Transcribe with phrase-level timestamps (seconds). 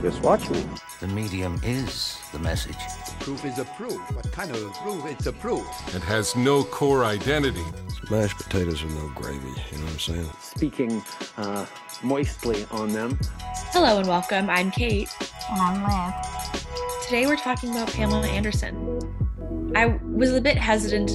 [0.00, 0.64] Just watch me.
[1.00, 2.76] The medium is the message.
[3.18, 3.98] Proof is a proof.
[4.14, 5.04] What kind of proof?
[5.06, 5.66] It's a proof.
[5.92, 7.64] It has no core identity.
[8.08, 10.30] Mashed potatoes with no gravy, you know what I'm saying?
[10.40, 11.02] Speaking
[11.36, 11.66] uh,
[12.04, 13.18] moistly on them.
[13.72, 14.48] Hello and welcome.
[14.48, 15.12] I'm Kate.
[15.50, 16.62] And I'm Liv.
[17.04, 19.72] Today we're talking about Pamela Anderson.
[19.74, 21.10] I was a bit hesitant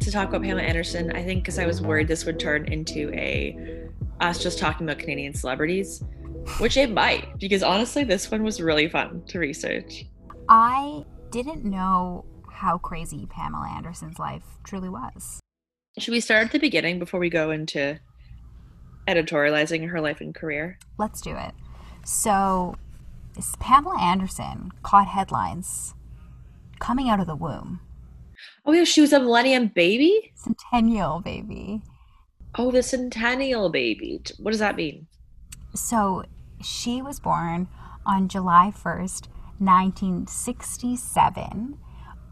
[0.00, 3.10] to talk about Pamela Anderson, I think because I was worried this would turn into
[3.14, 3.88] a
[4.20, 6.04] us just talking about Canadian celebrities
[6.58, 10.04] which it might, because honestly, this one was really fun to research.
[10.48, 15.40] I didn't know how crazy Pamela Anderson's life truly was.
[15.98, 17.98] Should we start at the beginning before we go into
[19.08, 20.78] editorializing her life and career?
[20.98, 21.52] Let's do it.
[22.04, 22.76] So,
[23.58, 25.94] Pamela Anderson caught headlines
[26.78, 27.80] coming out of the womb.
[28.64, 30.32] Oh, yeah, she was a millennium baby?
[30.34, 31.82] Centennial baby.
[32.56, 34.20] Oh, the centennial baby.
[34.38, 35.06] What does that mean?
[35.74, 36.24] So
[36.62, 37.68] she was born
[38.04, 39.28] on July 1st,
[39.58, 41.78] 1967,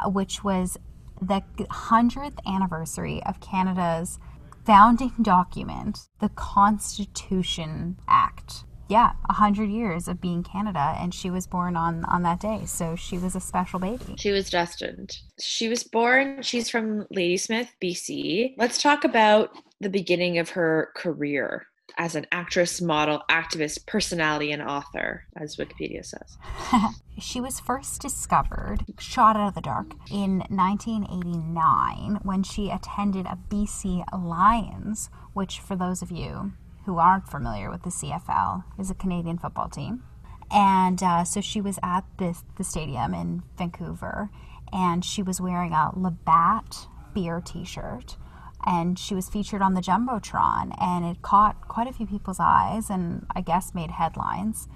[0.06, 0.78] which was
[1.20, 4.18] the 100th anniversary of Canada's
[4.64, 8.64] founding document, the Constitution Act.
[8.88, 12.62] Yeah, 100 years of being Canada, and she was born on, on that day.
[12.66, 14.16] So she was a special baby.
[14.18, 15.16] She was destined.
[15.40, 18.54] She was born, she's from Ladysmith, BC.
[18.58, 24.62] Let's talk about the beginning of her career as an actress, model, activist, personality, and
[24.62, 26.38] author, as Wikipedia says.
[27.20, 33.38] she was first discovered, shot out of the dark, in 1989 when she attended a
[33.48, 36.52] BC Lions, which, for those of you
[36.86, 40.02] who aren't familiar with the CFL, is a Canadian football team.
[40.50, 44.30] And uh, so she was at this, the stadium in Vancouver,
[44.72, 48.16] and she was wearing a Labatt beer t shirt
[48.64, 52.90] and she was featured on the Jumbotron, and it caught quite a few people's eyes
[52.90, 54.68] and I guess made headlines.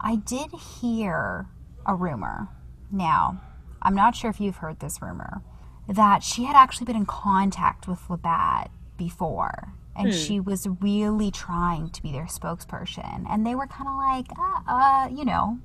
[0.00, 1.46] I did hear
[1.86, 2.48] a rumor.
[2.90, 3.40] Now,
[3.82, 5.42] I'm not sure if you've heard this rumor
[5.88, 10.14] that she had actually been in contact with Labatt before and hmm.
[10.14, 14.60] she was really trying to be their spokesperson and they were kind of like uh,
[14.66, 15.58] uh, you know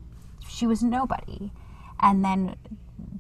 [0.48, 1.52] she was nobody
[2.00, 2.56] and then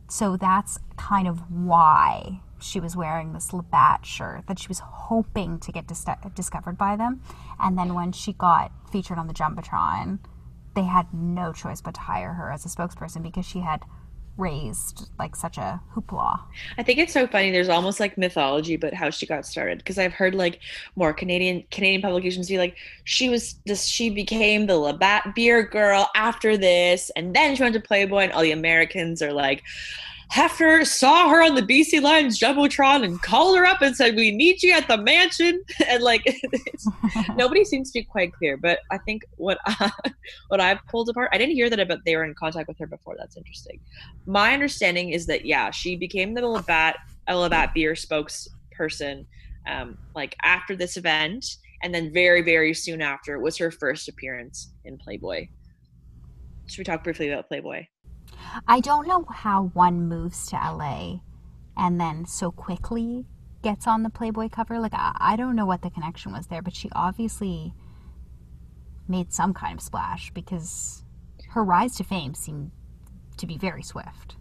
[0.09, 5.59] so that's kind of why she was wearing this Labatt shirt that she was hoping
[5.59, 7.22] to get dis- discovered by them.
[7.59, 10.19] And then when she got featured on the Jumbotron,
[10.75, 13.81] they had no choice but to hire her as a spokesperson because she had
[14.38, 16.40] raised like such a hoopla.
[16.78, 17.51] I think it's so funny.
[17.51, 20.59] There's almost like mythology but how she got started because I've heard like
[20.95, 26.09] more Canadian Canadian publications be like she was this she became the Labatt beer girl
[26.16, 29.62] after this and then she went to Playboy and all the Americans are like
[30.33, 34.31] Hefner saw her on the BC Lions Jumbotron and called her up and said, "We
[34.31, 36.23] need you at the mansion." And like,
[37.35, 38.57] nobody seems to be quite clear.
[38.57, 39.91] But I think what I,
[40.47, 42.88] what I've pulled apart, I didn't hear that about they were in contact with her
[42.88, 43.16] before.
[43.16, 43.79] That's interesting.
[44.25, 46.95] My understanding is that yeah, she became the Labatt
[47.29, 49.27] Labatt beer spokesperson,
[49.67, 51.45] um, like after this event,
[51.83, 55.47] and then very very soon after was her first appearance in Playboy.
[56.65, 57.85] Should we talk briefly about Playboy?
[58.68, 61.19] I don't know how one moves to LA
[61.78, 63.25] and then so quickly
[63.62, 64.80] gets on the Playboy cover.
[64.80, 67.74] Like, I, I don't know what the connection was there, but she obviously
[69.07, 71.04] made some kind of splash because
[71.50, 72.72] her rise to fame seemed
[73.38, 74.36] to be very swift.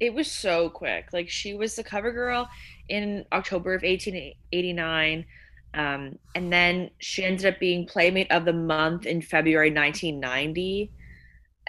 [0.00, 1.08] It was so quick.
[1.12, 2.48] Like, she was the cover girl
[2.88, 5.26] in October of 1889.
[5.72, 10.90] Um, and then she ended up being Playmate of the Month in February 1990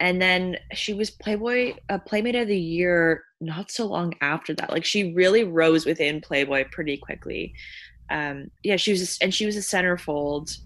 [0.02, 4.72] and then she was playboy a playmate of the year not so long after that
[4.72, 7.54] like she really rose within playboy pretty quickly
[8.10, 10.58] um yeah she was and she was a centerfold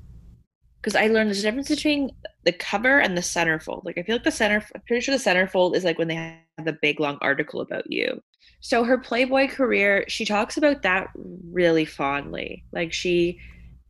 [0.85, 2.11] because I learned a difference between
[2.43, 3.85] the cover and the centerfold.
[3.85, 6.13] Like I feel like the center, I'm pretty sure the centerfold is like when they
[6.13, 8.21] have the big long article about you.
[8.59, 12.65] So her Playboy career, she talks about that really fondly.
[12.71, 13.39] Like she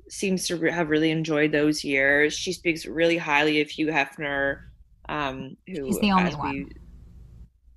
[0.08, 2.34] seems to have really enjoyed those years.
[2.34, 4.62] She speaks really highly of Hugh Hefner,
[5.10, 6.70] um, who He's the only one.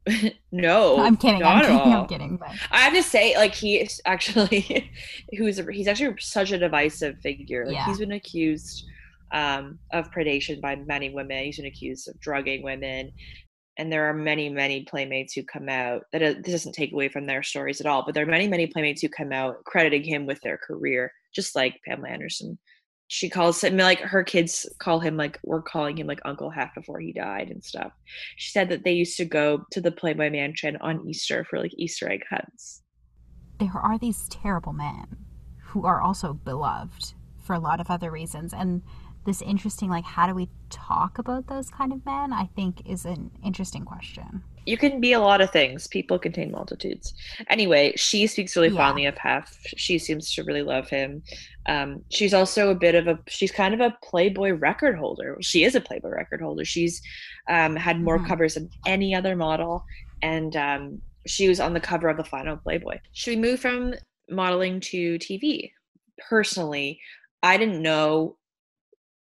[0.06, 1.40] we- no, I'm kidding.
[1.40, 1.92] Not I'm at kidding.
[1.92, 2.00] all.
[2.02, 2.36] I'm kidding.
[2.38, 4.90] But I have to say, like he is actually,
[5.36, 7.66] who's he's actually such a divisive figure.
[7.66, 7.86] Like Yeah.
[7.86, 8.84] he's been accused
[9.32, 11.44] um, of predation by many women.
[11.44, 13.12] He's been accused of drugging women,
[13.76, 16.04] and there are many, many playmates who come out.
[16.12, 18.48] That uh, this doesn't take away from their stories at all, but there are many,
[18.48, 22.58] many playmates who come out crediting him with their career, just like Pamela Anderson.
[23.08, 26.74] She calls him like her kids call him like we're calling him like Uncle Hef
[26.74, 27.92] before he died and stuff.
[28.36, 31.72] She said that they used to go to the Playboy Mansion on Easter for like
[31.76, 32.82] Easter egg hunts.
[33.58, 35.16] there are these terrible men
[35.68, 38.82] who are also beloved for a lot of other reasons and
[39.26, 43.04] this interesting like how do we talk about those kind of men i think is
[43.04, 45.86] an interesting question You can be a lot of things.
[45.86, 47.14] People contain multitudes.
[47.48, 48.76] Anyway, she speaks really Yeah.
[48.76, 49.56] fondly of Hef.
[49.76, 51.22] She seems to really love him.
[51.66, 55.38] Um, she's also a bit of a she's kind of a Playboy record holder.
[55.40, 56.64] She is a Playboy record holder.
[56.66, 57.00] She's
[57.48, 58.28] um, had more Mhm.
[58.28, 59.84] covers than any other model,
[60.22, 62.98] and um, she was on the cover of the final Playboy.
[63.12, 63.94] Should we move from
[64.28, 65.72] modeling to TV?
[66.28, 67.00] Personally,
[67.42, 68.36] I didn't know.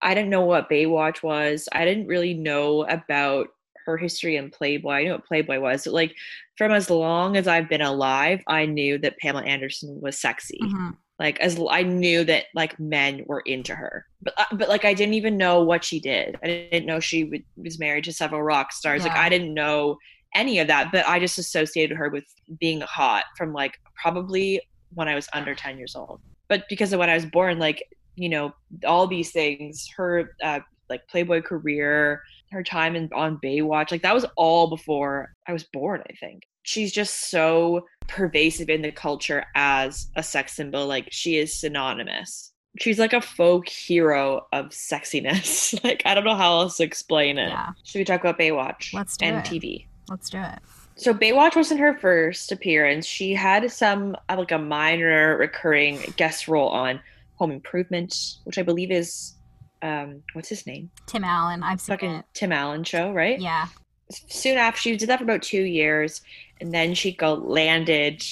[0.01, 1.69] I didn't know what Baywatch was.
[1.71, 3.47] I didn't really know about
[3.89, 4.91] her history in Playboy.
[4.91, 5.83] I knew what Playboy was.
[5.85, 6.15] But like
[6.57, 10.59] from as long as I've been alive, I knew that Pamela Anderson was sexy.
[10.61, 10.95] Mhm.
[11.17, 14.93] Like as I knew that like men were into her, but uh, but like I
[14.93, 16.37] didn't even know what she did.
[16.41, 19.03] I didn't know she would, was married to several rock stars.
[19.03, 19.97] Like I didn't know
[20.33, 22.23] any of that, but I just associated her with
[22.59, 24.61] being hot from like probably
[24.93, 26.21] when I was under ten years old.
[26.47, 27.83] But because of when I was born, like
[28.15, 28.53] you know
[28.85, 34.13] all these things, her uh, like Playboy career, her time in on Baywatch, like that
[34.13, 36.03] was all before I was born.
[36.09, 40.87] I think she's just so pervasive in the culture as a sex symbol.
[40.87, 42.53] Like she is synonymous.
[42.79, 45.77] She's like a folk hero of sexiness.
[45.83, 47.49] like I don't know how else to explain it.
[47.49, 47.71] Yeah.
[47.83, 49.45] Should we talk about Baywatch Let's do and it.
[49.45, 49.85] TV?
[50.09, 50.59] let's do it
[50.95, 53.05] So Baywatch wasn't her first appearance.
[53.05, 56.99] She had some uh, like a minor recurring guest role on
[57.35, 59.33] Home Improvement, which I believe is
[59.81, 60.89] um what's his name?
[61.05, 63.39] tim allen i've seen Fucking it Tim Allen show, right?
[63.39, 63.67] yeah
[64.11, 66.21] Soon after she did that for about two years,
[66.59, 68.23] and then she go landed.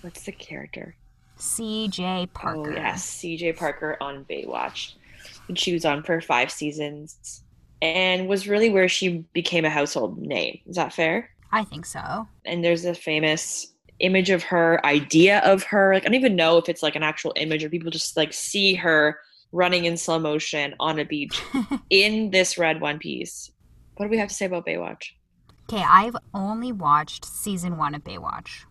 [0.00, 0.96] What's the character?
[1.38, 3.52] cj parker Oh yes, C.J.
[3.54, 4.94] Parker on Baywatch,
[5.48, 7.42] and she was on for five seasons,
[7.82, 10.60] and was really where she became a household name.
[10.66, 11.28] Is that fair?
[11.54, 16.06] i think so and there's a famous image of her idea of her like i
[16.06, 19.18] don't even know if it's like an actual image or people just like see her
[19.52, 21.42] running in slow motion on a beach
[21.90, 23.50] in this red one piece
[23.96, 25.12] what do we have to say about baywatch
[25.72, 28.64] Okay, I've only watched season one of Baywatch.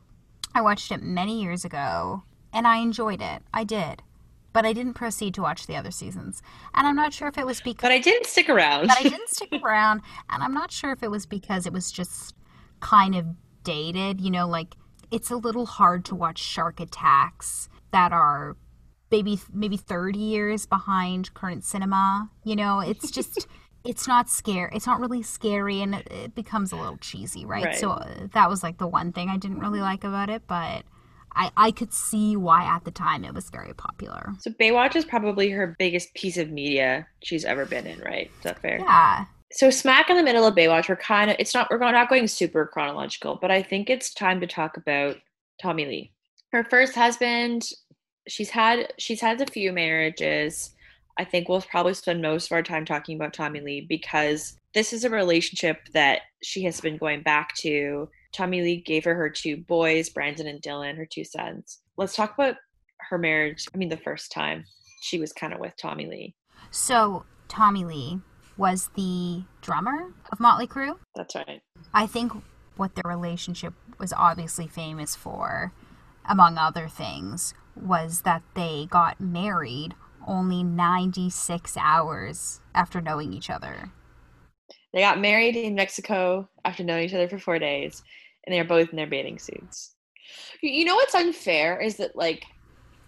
[0.53, 2.23] I watched it many years ago
[2.53, 3.41] and I enjoyed it.
[3.53, 4.03] I did.
[4.53, 6.43] But I didn't proceed to watch the other seasons.
[6.75, 9.03] And I'm not sure if it was because but i didn't stick around but I
[9.03, 12.35] didn't stick around and I'm not sure if it was because it was just
[12.81, 13.25] kind of
[13.63, 14.75] dated, you know, like
[15.09, 18.57] it's a little hard to watch shark attacks that are
[19.11, 22.29] maybe maybe 30 years behind current cinema.
[22.43, 23.47] You know, it's just
[23.83, 24.71] it's not scary.
[24.73, 27.65] It's not really scary and it, it becomes a little cheesy, right?
[27.65, 27.75] Right.
[27.75, 30.83] So uh, that was like the one thing I didn't really like about it, but
[31.33, 34.33] I, I could see why at the time it was very popular.
[34.39, 38.43] so baywatch is probably her biggest piece of media she's ever been in right is
[38.43, 39.25] that fair Yeah.
[39.53, 42.27] so smack in the middle of Baywatch, we're kind of it's not we're not going
[42.27, 45.15] super chronological, but I think it's time to talk about
[45.61, 46.11] Tommy Lee.
[46.51, 47.63] Her first husband,
[48.27, 50.71] she's had she's had a few marriages.
[51.17, 54.93] I think we'll probably spend most of our time talking about Tommy Lee because this
[54.93, 58.09] is a relationship that she has been going back to.
[58.33, 61.79] Tommy Lee gave her her two boys, Brandon and Dylan, her two sons.
[61.97, 62.55] Let's talk about
[63.09, 63.65] her marriage.
[63.73, 64.63] I mean, the first time
[65.01, 66.35] she was kind of with Tommy Lee.
[66.69, 68.19] So Tommy Lee
[68.55, 70.97] was the drummer of Motley Crue.
[71.15, 71.61] That's right.
[71.93, 72.31] I think
[72.77, 75.73] what their relationship was obviously famous for,
[76.25, 79.93] among other things, was that they got married
[80.27, 83.91] only 96 hours after knowing each other.
[84.93, 88.03] They got married in Mexico after knowing each other for four days,
[88.45, 89.95] and they are both in their bathing suits.
[90.61, 92.43] You- You know what's unfair is that like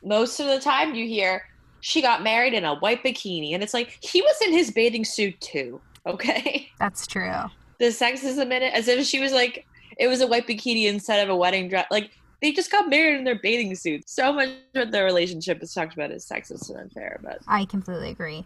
[0.03, 1.43] most of the time you hear
[1.81, 5.03] she got married in a white bikini, and it's like he was in his bathing
[5.05, 5.81] suit too.
[6.07, 7.31] Okay, That's true.
[7.79, 9.65] the sexism in it, as if she was like
[9.99, 11.85] it was a white bikini instead of a wedding dress.
[11.91, 12.11] Like
[12.43, 14.11] they just got married in their bathing suits.
[14.11, 18.09] So much of their relationship is talked about as sexist and unfair, but I completely
[18.09, 18.45] agree.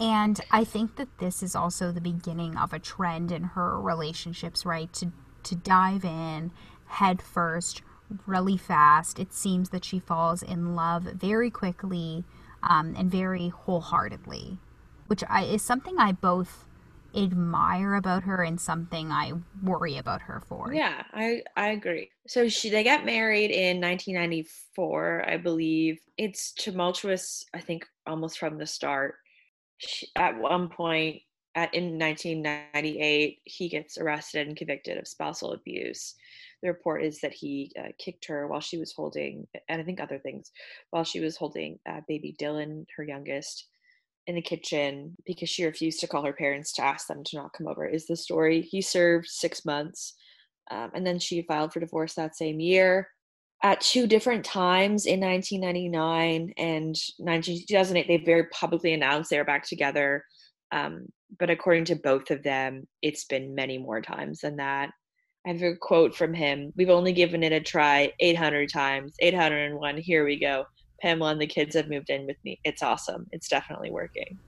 [0.00, 4.66] And I think that this is also the beginning of a trend in her relationships,
[4.66, 4.92] right?
[4.94, 5.12] To
[5.44, 6.50] to dive in
[6.86, 7.82] head first,
[8.26, 9.20] really fast.
[9.20, 12.24] It seems that she falls in love very quickly
[12.64, 14.58] um, and very wholeheartedly,
[15.06, 16.66] which I, is something I both
[17.16, 19.32] admire about her and something I
[19.62, 20.72] worry about her for.
[20.72, 22.10] Yeah, I I agree.
[22.26, 25.98] So she they get married in 1994, I believe.
[26.18, 29.16] It's tumultuous, I think, almost from the start.
[29.78, 31.22] She, at one point,
[31.54, 36.14] at in 1998, he gets arrested and convicted of spousal abuse.
[36.62, 40.00] The report is that he uh, kicked her while she was holding, and I think
[40.00, 40.52] other things,
[40.90, 43.68] while she was holding uh, baby Dylan, her youngest
[44.26, 47.52] in the kitchen because she refused to call her parents to ask them to not
[47.52, 48.60] come over is the story.
[48.60, 50.14] He served six months
[50.70, 53.08] um, and then she filed for divorce that same year
[53.62, 56.94] at two different times in 1999 and
[57.44, 60.24] 2008 they very publicly announced they were back together
[60.72, 61.06] um,
[61.38, 64.90] but according to both of them it's been many more times than that.
[65.46, 69.98] I have a quote from him we've only given it a try 800 times 801
[69.98, 70.64] here we go
[71.00, 72.60] Pamela and the kids have moved in with me.
[72.64, 73.26] It's awesome.
[73.32, 74.38] It's definitely working.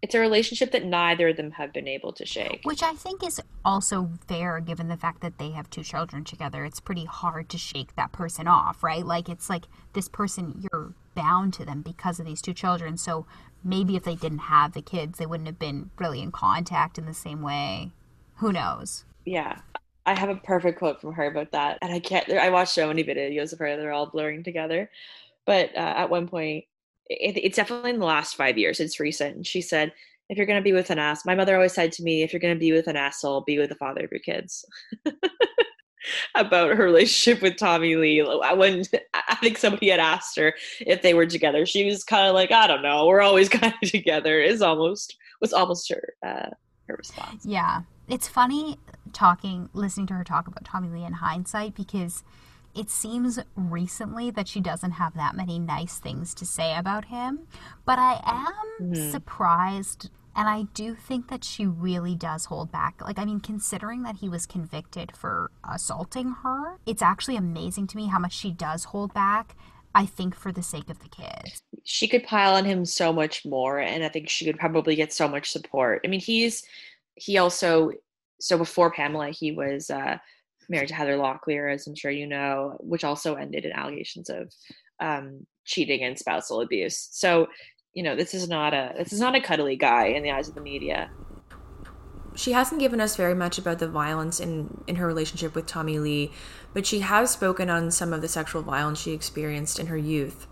[0.00, 2.60] It's a relationship that neither of them have been able to shake.
[2.62, 6.64] Which I think is also fair given the fact that they have two children together.
[6.64, 9.04] It's pretty hard to shake that person off, right?
[9.04, 12.96] Like, it's like this person, you're bound to them because of these two children.
[12.96, 13.26] So
[13.64, 17.06] maybe if they didn't have the kids, they wouldn't have been really in contact in
[17.06, 17.90] the same way.
[18.36, 19.04] Who knows?
[19.24, 19.58] Yeah.
[20.06, 21.78] I have a perfect quote from her about that.
[21.82, 24.88] And I can't, I watched so many videos of her, they're all blurring together
[25.48, 26.66] but uh, at one point,
[27.08, 28.80] it, it's definitely in the last five years.
[28.80, 29.46] It's recent.
[29.46, 29.94] She said,
[30.28, 32.34] if you're going to be with an ass, my mother always said to me, if
[32.34, 34.66] you're going to be with an asshole, be with the father of your kids.
[36.34, 38.22] About her relationship with Tommy Lee.
[38.22, 38.82] When
[39.14, 42.52] I think somebody had asked her if they were together, she was kind of like,
[42.52, 44.38] I don't know, we're always kind of together.
[44.42, 46.50] Is almost was almost her uh,
[46.88, 47.46] her response.
[47.46, 48.78] Yeah, it's funny
[49.14, 52.22] talking, listening to her talk about Tommy Lee in hindsight because
[52.78, 57.40] it seems recently that she doesn't have that many nice things to say about him.
[57.84, 59.10] But I am mm-hmm.
[59.10, 63.02] surprised and I do think that she really does hold back.
[63.02, 67.96] Like, I mean, considering that he was convicted for assaulting her, it's actually amazing to
[67.96, 69.56] me how much she does hold back.
[69.96, 71.60] I think for the sake of the kids.
[71.82, 75.12] She could pile on him so much more, and I think she could probably get
[75.12, 76.02] so much support.
[76.04, 76.62] I mean, he's
[77.16, 77.90] he also
[78.38, 80.18] so before Pamela, he was uh,
[80.68, 84.52] married to Heather Locklear, as I'm sure you know, which also ended in allegations of
[85.00, 87.08] um, cheating and spousal abuse.
[87.12, 87.48] So,
[87.94, 90.48] you know, this is not a this is not a cuddly guy in the eyes
[90.48, 91.10] of the media.
[92.34, 95.98] She hasn't given us very much about the violence in, in her relationship with Tommy
[95.98, 96.30] Lee,
[96.72, 100.46] but she has spoken on some of the sexual violence she experienced in her youth.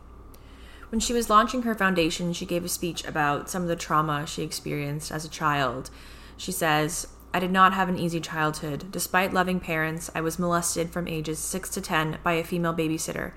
[0.90, 4.26] When she was launching her foundation, she gave a speech about some of the trauma
[4.26, 5.90] she experienced as a child.
[6.36, 7.06] She says,
[7.36, 8.86] I did not have an easy childhood.
[8.90, 13.32] Despite loving parents, I was molested from ages 6 to 10 by a female babysitter.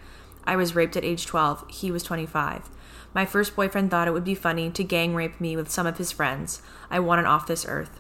[0.46, 1.66] I was raped at age 12.
[1.68, 2.70] He was 25.
[3.14, 5.98] My first boyfriend thought it would be funny to gang rape me with some of
[5.98, 6.62] his friends.
[6.90, 8.00] I wanted off this earth.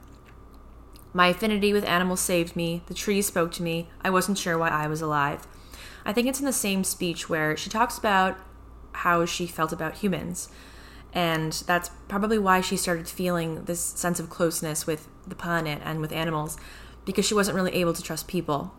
[1.11, 2.81] My affinity with animals saved me.
[2.85, 3.89] The trees spoke to me.
[4.01, 5.45] I wasn't sure why I was alive.
[6.05, 8.37] I think it's in the same speech where she talks about
[8.93, 10.47] how she felt about humans.
[11.13, 16.01] And that's probably why she started feeling this sense of closeness with the planet and
[16.01, 16.57] with animals,
[17.05, 18.73] because she wasn't really able to trust people.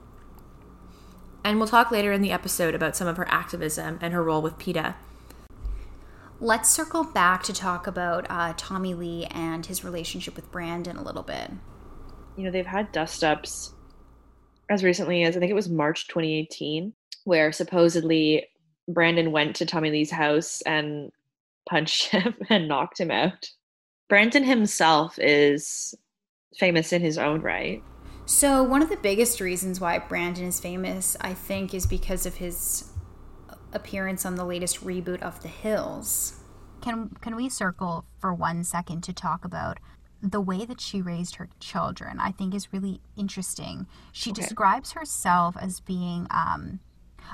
[1.45, 4.43] And we'll talk later in the episode about some of her activism and her role
[4.43, 4.95] with PETA.
[6.39, 11.03] Let's circle back to talk about uh, Tommy Lee and his relationship with Brandon a
[11.03, 11.51] little bit.
[12.37, 13.75] You know, they've had dust ups
[14.71, 16.95] as recently as I think it was March 2018,
[17.25, 18.47] where supposedly
[18.89, 21.11] Brandon went to Tommy Lee's house and
[21.71, 23.49] punched him and knocked him out.
[24.09, 25.95] Brandon himself is
[26.59, 27.83] famous in his own right.
[28.27, 32.37] So, one of the biggest reasons why Brandon is famous, I think, is because of
[32.37, 32.93] his
[33.73, 36.41] appearance on the latest reboot of The Hills.
[36.81, 39.79] Can can we circle for one second to talk about
[40.23, 42.19] the way that she raised her children?
[42.21, 43.87] I think is really interesting.
[44.13, 44.43] She okay.
[44.43, 46.81] describes herself as being um,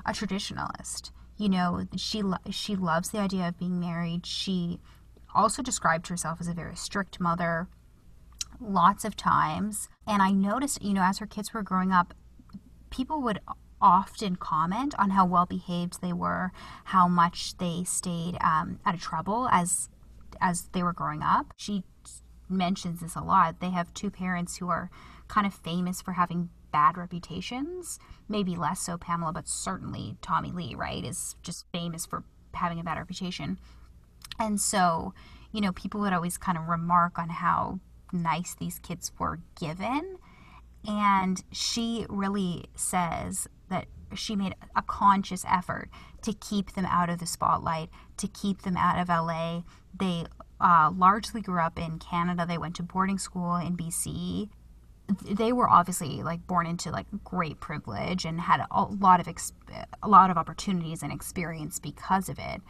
[0.04, 4.26] a traditionalist you know she she loves the idea of being married.
[4.26, 4.80] She
[5.34, 7.68] also described herself as a very strict mother
[8.60, 9.88] lots of times.
[10.06, 12.14] And i noticed you know as her kids were growing up
[12.90, 13.40] people would
[13.80, 16.50] often comment on how well behaved they were
[16.84, 19.90] how much they stayed um, out of trouble as
[20.40, 21.52] as they were growing up.
[21.56, 21.84] She
[22.48, 23.60] mentions this a lot.
[23.60, 24.90] They have two parents who are
[25.28, 27.98] kind of famous for having bad reputations.
[28.28, 32.84] Maybe less so Pamela, but certainly Tommy Lee, right, is just famous for having a
[32.84, 33.58] bad reputation.
[34.38, 35.14] And so,
[35.52, 37.80] you know, people would always kind of remark on how
[38.12, 40.18] nice these kids were given.
[40.86, 45.88] And she really says that she made a conscious effort
[46.20, 49.62] to keep them out of the spotlight, to keep them out of LA.
[49.98, 50.26] They
[50.60, 52.44] uh, largely grew up in Canada.
[52.46, 54.50] They went to boarding school in BC.
[55.22, 59.52] They were obviously like born into like great privilege and had a lot of ex-
[60.02, 62.60] a lot of opportunities and experience because of it.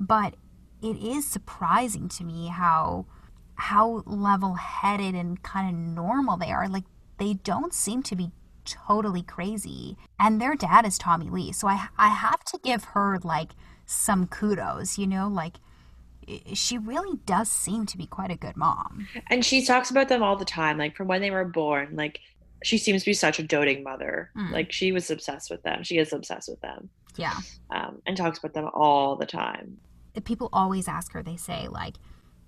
[0.00, 0.34] But
[0.82, 3.06] it is surprising to me how
[3.54, 6.68] how level-headed and kind of normal they are.
[6.68, 6.84] Like
[7.18, 8.32] they don't seem to be
[8.64, 9.96] totally crazy.
[10.18, 11.52] And their dad is Tommy Lee.
[11.52, 13.52] So I I have to give her like
[13.86, 15.56] some kudos, you know, like
[16.54, 19.06] she really does seem to be quite a good mom.
[19.28, 21.90] And she talks about them all the time, like from when they were born.
[21.94, 22.20] Like
[22.64, 24.30] she seems to be such a doting mother.
[24.36, 24.50] Mm.
[24.50, 25.82] Like she was obsessed with them.
[25.82, 26.90] She is obsessed with them.
[27.16, 27.36] Yeah.
[27.70, 29.78] Um, and talks about them all the time.
[30.24, 31.94] People always ask her, they say, like,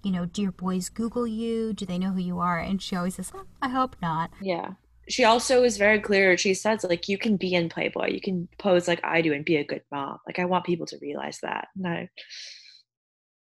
[0.03, 1.73] you know, do your boys Google you?
[1.73, 2.59] Do they know who you are?
[2.59, 4.31] And she always says, oh, I hope not.
[4.41, 4.73] Yeah.
[5.09, 6.37] She also is very clear.
[6.37, 8.09] She says, like, you can be in Playboy.
[8.11, 10.19] You can pose like I do and be a good mom.
[10.27, 11.69] Like, I want people to realize that.
[11.77, 12.11] And I,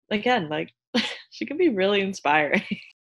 [0.10, 0.74] again, like
[1.32, 2.64] she can be really inspiring.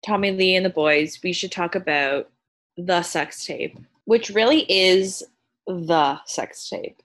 [0.07, 2.31] Tommy Lee and the boys, we should talk about
[2.77, 5.25] the sex tape, which really is
[5.67, 7.03] the sex tape.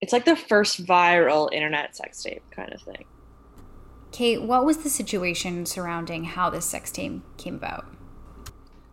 [0.00, 3.04] It's like the first viral internet sex tape kind of thing.
[4.12, 7.86] Kate, what was the situation surrounding how this sex tape came about?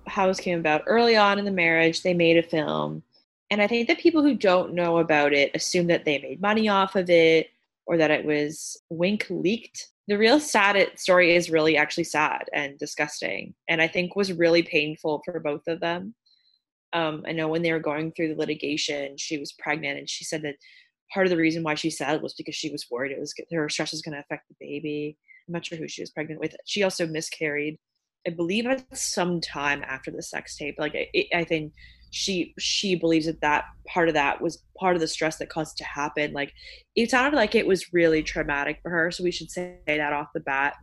[0.07, 3.03] How this came about early on in the marriage, they made a film.
[3.49, 6.69] And I think that people who don't know about it assume that they made money
[6.69, 7.49] off of it
[7.85, 12.77] or that it was wink leaked the real sad story is really actually sad and
[12.77, 16.13] disgusting and i think was really painful for both of them.
[16.91, 20.25] Um, i know when they were going through the litigation she was pregnant and she
[20.25, 20.55] said that
[21.13, 23.69] part of the reason why she said was because she was worried it was her
[23.69, 25.17] stress was going to affect the baby.
[25.47, 26.55] I'm not sure who she was pregnant with.
[26.65, 27.77] She also miscarried
[28.27, 31.73] i believe at some time after the sex tape like I, I think
[32.11, 35.79] she she believes that that part of that was part of the stress that caused
[35.79, 36.33] it to happen.
[36.33, 36.53] Like
[36.95, 40.27] it sounded like it was really traumatic for her so we should say that off
[40.33, 40.75] the bat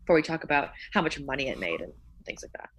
[0.00, 1.92] before we talk about how much money it made and
[2.26, 2.70] things like that.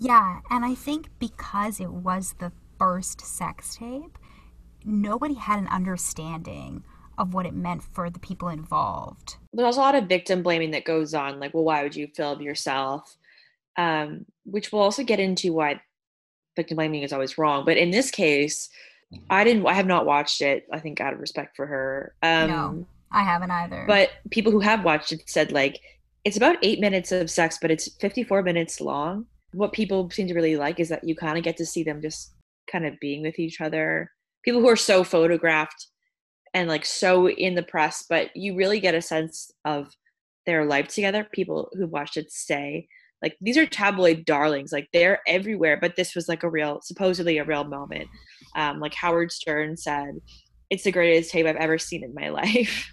[0.00, 4.18] Yeah and i think because it was the first sex tape
[4.84, 6.84] nobody had an understanding
[7.18, 9.36] of what it meant for the people involved.
[9.52, 12.40] There's a lot of victim blaming that goes on like well why would you film
[12.40, 13.16] yourself?
[13.76, 15.80] Um, which we'll also get into why
[16.56, 17.64] victim blaming is always wrong.
[17.64, 18.68] But in this case,
[19.28, 19.66] I didn't.
[19.66, 20.66] I have not watched it.
[20.72, 22.14] I think out of respect for her.
[22.22, 23.84] Um, no, I haven't either.
[23.86, 25.80] But people who have watched it said like
[26.24, 29.26] it's about eight minutes of sex, but it's fifty-four minutes long.
[29.52, 32.00] What people seem to really like is that you kind of get to see them
[32.00, 32.34] just
[32.70, 34.12] kind of being with each other.
[34.44, 35.88] People who are so photographed
[36.54, 39.92] and like so in the press, but you really get a sense of
[40.46, 41.26] their life together.
[41.32, 42.86] People who watched it say
[43.22, 47.38] like these are tabloid darlings like they're everywhere but this was like a real supposedly
[47.38, 48.08] a real moment.
[48.56, 50.14] Um, like howard stern said
[50.70, 52.92] it's the greatest tape i've ever seen in my life.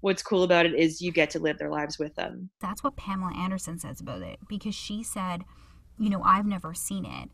[0.00, 2.50] What's cool about it is you get to live their lives with them.
[2.60, 5.44] That's what pamela anderson says about it because she said
[5.98, 7.30] you know i've never seen it.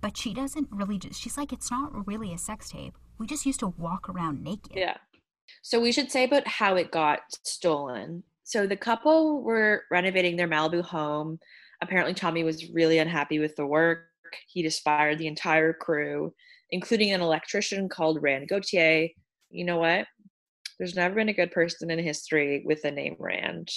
[0.00, 2.94] But she doesn't really just she's like it's not really a sex tape.
[3.18, 4.72] We just used to walk around naked.
[4.74, 4.96] Yeah.
[5.62, 8.24] So we should say about how it got stolen.
[8.44, 11.38] So the couple were renovating their Malibu home
[11.82, 14.06] apparently Tommy was really unhappy with the work.
[14.46, 16.32] He fired the entire crew,
[16.70, 19.08] including an electrician called Rand Gauthier.
[19.50, 20.06] You know what?
[20.78, 23.68] There's never been a good person in history with the name Rand,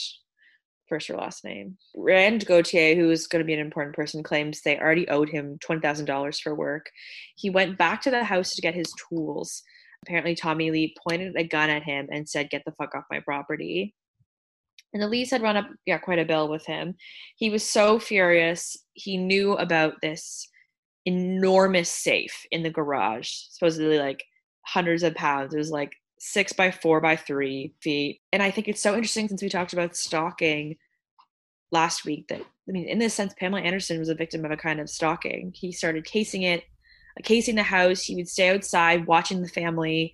[0.88, 1.78] first or last name.
[1.96, 5.58] Rand Gauthier, who is going to be an important person, claims they already owed him
[5.68, 6.86] $20,000 for work.
[7.36, 9.62] He went back to the house to get his tools.
[10.06, 13.20] Apparently, Tommy Lee pointed a gun at him and said, Get the fuck off my
[13.20, 13.94] property
[14.95, 16.95] and Elise had run up yeah quite a bill with him.
[17.36, 18.77] He was so furious.
[18.93, 20.49] He knew about this
[21.05, 24.23] enormous safe in the garage, supposedly like
[24.65, 25.53] hundreds of pounds.
[25.53, 28.21] It was like six by four by three feet.
[28.31, 30.77] And I think it's so interesting since we talked about stalking
[31.71, 34.58] last week that I mean, in this sense, Pamela Anderson was a victim of a
[34.58, 35.51] kind of stalking.
[35.53, 36.63] He started casing it,
[37.23, 38.01] casing the house.
[38.01, 40.13] He would stay outside watching the family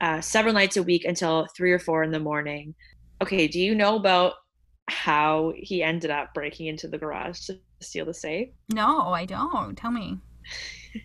[0.00, 2.76] uh, several nights a week until three or four in the morning
[3.22, 4.34] okay, do you know about
[4.88, 8.48] how he ended up breaking into the garage to steal the safe?
[8.72, 9.76] No, I don't.
[9.76, 10.18] Tell me.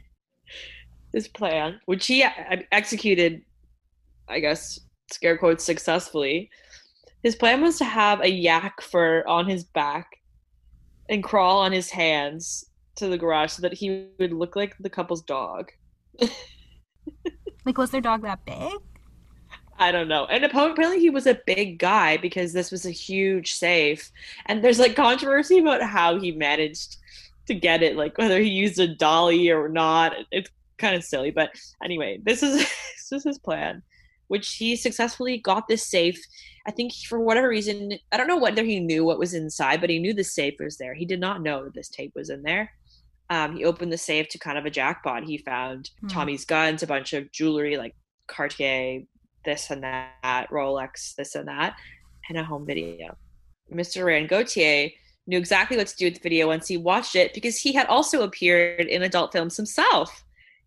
[1.14, 2.30] His plan, which he uh,
[2.72, 3.42] executed,
[4.28, 4.80] I guess,
[5.12, 6.52] scare quotes successfully.
[7.24, 10.08] His plan was to have a yak fur on his back
[11.10, 12.64] and crawl on his hands
[12.98, 15.72] to the garage so that he would look like the couple's dog.
[17.66, 18.74] Like, was their dog that big?
[19.80, 20.26] I don't know.
[20.26, 24.12] And apparently he was a big guy because this was a huge safe.
[24.46, 26.98] And there's like controversy about how he managed
[27.48, 30.14] to get it, like whether he used a dolly or not.
[30.32, 31.32] It's kind of silly.
[31.32, 31.52] But
[31.84, 33.82] anyway, this is this is his plan,
[34.28, 36.20] which he successfully got this safe.
[36.68, 39.90] I think for whatever reason, I don't know whether he knew what was inside, but
[39.90, 40.94] he knew the safe was there.
[40.94, 42.72] He did not know that this tape was in there.
[43.30, 45.24] Um, he opened the safe to kind of a jackpot.
[45.24, 46.08] He found Hmm.
[46.08, 47.96] Tommy's guns, a bunch of jewelry like
[48.28, 49.04] Cartier,
[49.46, 51.76] this and that, Rolex, this and that,
[52.30, 53.18] and a home video.
[53.74, 54.06] Mr.
[54.06, 54.90] Rand Gauthier
[55.28, 57.88] knew exactly what to do with the video once he watched it because he had
[57.88, 60.24] also appeared in adult films himself.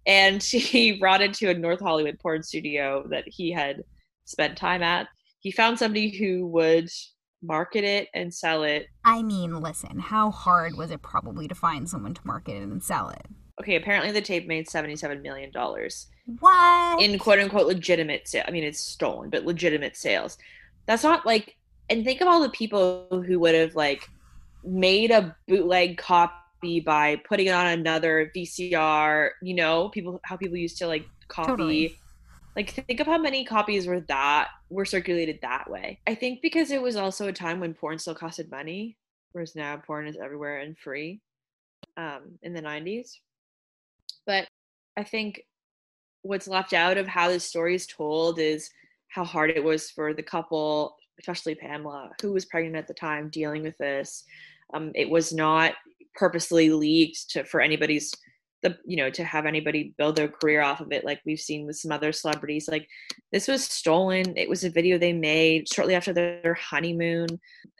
[0.06, 3.82] And he brought it to a North Hollywood porn studio that he had
[4.24, 5.08] spent time at.
[5.40, 6.88] He found somebody who would
[7.42, 8.86] market it and sell it.
[9.04, 12.82] I mean, listen, how hard was it probably to find someone to market it and
[12.82, 13.26] sell it?
[13.60, 15.50] Okay, apparently the tape made $77 million
[16.24, 17.02] What?
[17.02, 18.44] in quote unquote legitimate sale.
[18.46, 20.38] I mean, it's stolen, but legitimate sales.
[20.86, 21.56] That's not like,
[21.90, 24.08] and think of all the people who would have like
[24.64, 29.30] made a bootleg copy by putting it on another VCR.
[29.42, 31.50] You know, people how people used to like copy.
[31.50, 31.98] Totally.
[32.54, 36.00] Like, think of how many copies were that were circulated that way.
[36.06, 38.98] I think because it was also a time when porn still costed money,
[39.32, 41.20] whereas now porn is everywhere and free.
[41.96, 43.18] Um, in the '90s,
[44.26, 44.46] but
[44.96, 45.42] I think
[46.22, 48.70] what's left out of how this story is told is
[49.08, 53.28] how hard it was for the couple, especially Pamela, who was pregnant at the time,
[53.28, 54.24] dealing with this.
[54.72, 55.74] Um, it was not
[56.14, 58.12] purposely leaked to for anybody's
[58.62, 61.66] the you know to have anybody build their career off of it like we've seen
[61.66, 62.68] with some other celebrities.
[62.68, 62.86] Like
[63.32, 64.36] this was stolen.
[64.36, 67.26] It was a video they made shortly after their honeymoon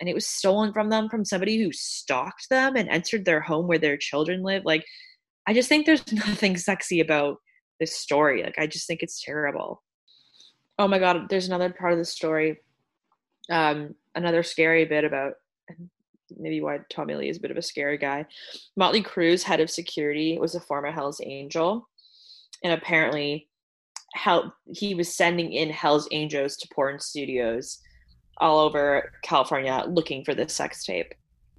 [0.00, 3.68] and it was stolen from them from somebody who stalked them and entered their home
[3.68, 4.64] where their children live.
[4.64, 4.84] Like
[5.46, 7.36] i just think there's nothing sexy about
[7.82, 9.82] this story like i just think it's terrible.
[10.78, 12.60] Oh my god there's another part of the story
[13.50, 15.34] um another scary bit about
[16.38, 18.24] maybe why tommy lee is a bit of a scary guy.
[18.76, 21.88] Motley crue's head of security was a former hell's angel
[22.62, 23.48] and apparently
[24.14, 27.78] hell he was sending in hell's angels to porn studios
[28.38, 31.12] all over california looking for this sex tape.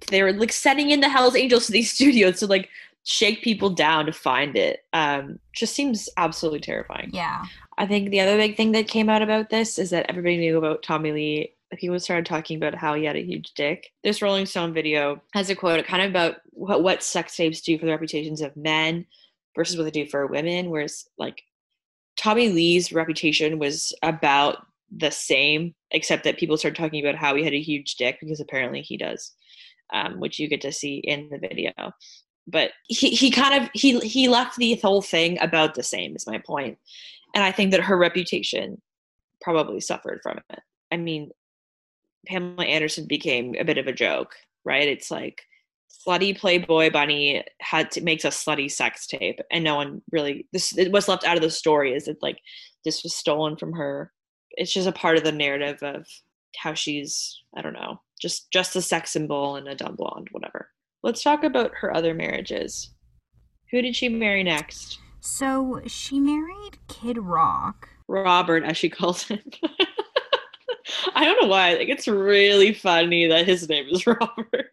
[0.08, 2.68] They were like sending in the hell's angels to these studios to like
[3.04, 7.44] shake people down to find it um just seems absolutely terrifying yeah.
[7.76, 10.58] I think the other big thing that came out about this is that everybody knew
[10.58, 11.54] about Tommy Lee.
[11.76, 13.90] People started talking about how he had a huge dick.
[14.04, 17.76] This Rolling Stone video has a quote kind of about what, what sex tapes do
[17.78, 19.06] for the reputations of men
[19.56, 20.70] versus what they do for women.
[20.70, 21.42] Whereas, like,
[22.16, 27.42] Tommy Lee's reputation was about the same, except that people started talking about how he
[27.42, 29.32] had a huge dick because apparently he does,
[29.92, 31.72] um, which you get to see in the video.
[32.46, 36.26] But he, he kind of he he left the whole thing about the same is
[36.26, 36.78] my point
[37.34, 38.80] and I think that her reputation
[39.40, 40.60] probably suffered from it.
[40.92, 41.30] I mean,
[42.26, 44.88] Pamela Anderson became a bit of a joke, right?
[44.88, 45.42] It's like
[46.06, 50.72] slutty Playboy bunny had to makes a slutty sex tape, and no one really this
[50.90, 52.38] what's left out of the story is that like
[52.84, 54.12] this was stolen from her.
[54.52, 56.06] It's just a part of the narrative of
[56.56, 60.68] how she's I don't know, just just a sex symbol and a dumb blonde, whatever.
[61.04, 62.94] Let's talk about her other marriages.
[63.70, 64.98] Who did she marry next?
[65.20, 67.90] So she married Kid Rock.
[68.08, 69.38] Robert, as she calls him.
[71.14, 71.72] I don't know why.
[71.72, 74.70] I think it's really funny that his name is Robert.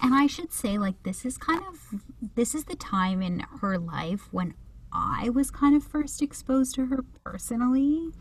[0.00, 2.00] And I should say, like, this is kind of
[2.36, 4.54] this is the time in her life when
[4.92, 8.12] I was kind of first exposed to her personally.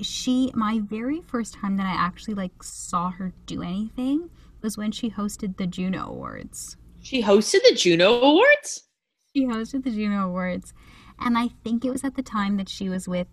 [0.00, 4.30] She my very first time that I actually like saw her do anything
[4.62, 6.78] was when she hosted the Juno Awards.
[7.02, 8.84] She hosted the Juno Awards?
[9.34, 10.72] She hosted the Juno Awards.
[11.18, 13.26] And I think it was at the time that she was with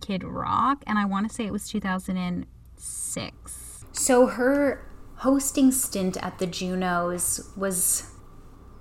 [0.00, 3.84] Kid Rock, and I want to say it was 2006.
[3.92, 8.10] So her hosting stint at the Junos was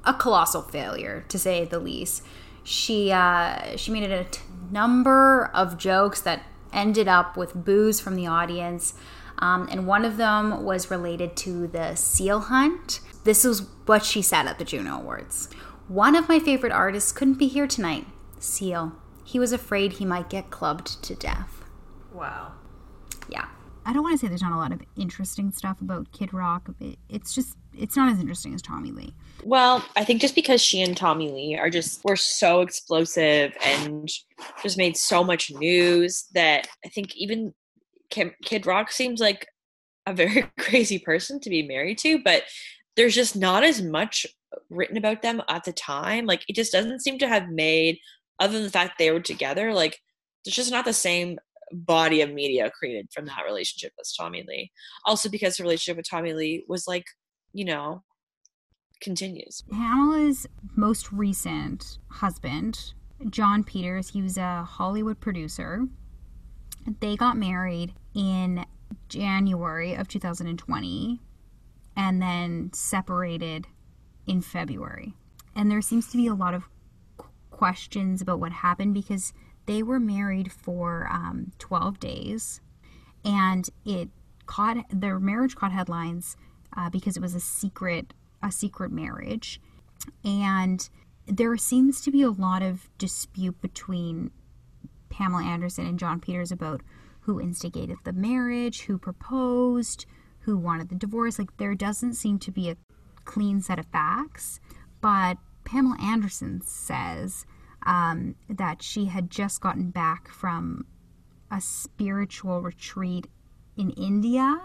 [0.05, 2.23] a colossal failure, to say the least.
[2.63, 8.15] She uh, she made a t- number of jokes that ended up with boos from
[8.15, 8.93] the audience,
[9.39, 13.01] um, and one of them was related to the seal hunt.
[13.23, 15.49] This was what she said at the Juno Awards.
[15.87, 18.05] One of my favorite artists couldn't be here tonight.
[18.39, 18.93] Seal.
[19.23, 21.63] He was afraid he might get clubbed to death.
[22.13, 22.53] Wow.
[23.27, 23.47] Yeah.
[23.85, 26.69] I don't want to say there's not a lot of interesting stuff about Kid Rock.
[26.79, 29.13] It, it's just, it's not as interesting as Tommy Lee.
[29.43, 34.09] Well, I think just because she and Tommy Lee are just were so explosive and
[34.61, 37.53] just made so much news that I think even
[38.09, 39.47] Kim, Kid Rock seems like
[40.05, 42.43] a very crazy person to be married to, but
[42.99, 44.27] there's just not as much
[44.69, 46.25] written about them at the time.
[46.25, 47.97] Like it just doesn't seem to have made,
[48.41, 50.01] other than the fact they were together, like
[50.43, 51.39] there's just not the same
[51.71, 54.69] body of media created from that relationship as Tommy Lee.
[55.05, 57.05] Also because the relationship with Tommy Lee was like,
[57.53, 58.03] you know,
[58.99, 59.63] continues.
[59.71, 62.91] Pamela's most recent husband,
[63.29, 65.87] Jon Peters, he was a Hollywood producer.
[66.99, 68.65] They got married in
[69.07, 71.21] January of 2020
[71.99, 73.67] and then separated
[74.25, 75.13] in February.
[75.53, 76.69] And there seems to be a lot of
[77.49, 79.33] questions about what happened because
[79.65, 82.61] they were married for um, 12 days
[83.25, 84.07] and it
[84.45, 86.37] caught their marriage caught headlines
[86.77, 89.59] uh, because it was a secret a secret marriage
[90.23, 90.89] and
[91.27, 94.31] there seems to be a lot of dispute between
[95.09, 96.81] Pamela Anderson and Jon Peters about
[97.21, 100.05] who instigated the marriage, who proposed,
[100.41, 101.39] who wanted the divorce.
[101.39, 102.77] Like there doesn't seem to be a
[103.25, 104.59] clean set of facts,
[105.01, 107.45] but Pamela Anderson says
[107.85, 110.85] um, that she had just gotten back from
[111.51, 113.27] a spiritual retreat
[113.77, 114.61] in India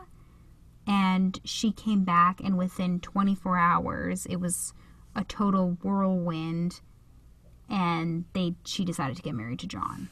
[0.87, 4.75] and she came back and within 24 hours it was
[5.15, 6.81] a total whirlwind
[7.71, 10.11] and they she decided to get married to Jon.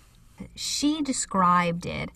[0.54, 2.10] She described it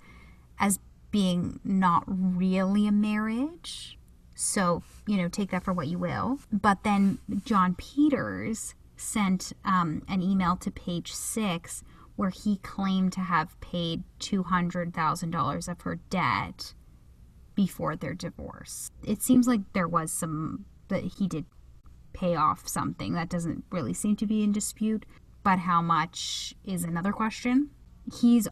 [0.59, 0.79] as
[1.17, 3.99] being not really a marriage.
[4.35, 6.41] So, you know, take that for what you will.
[6.53, 11.83] But then Jon Peters sent um, an email to page six
[12.17, 16.75] where he claimed to have paid $200,000 of her debt
[17.55, 18.91] before their divorce.
[19.03, 21.47] It seems like there was some that he did
[22.13, 25.07] pay off something that doesn't really seem to be in dispute,
[25.43, 27.71] but how much is another question.
[28.21, 28.49] He's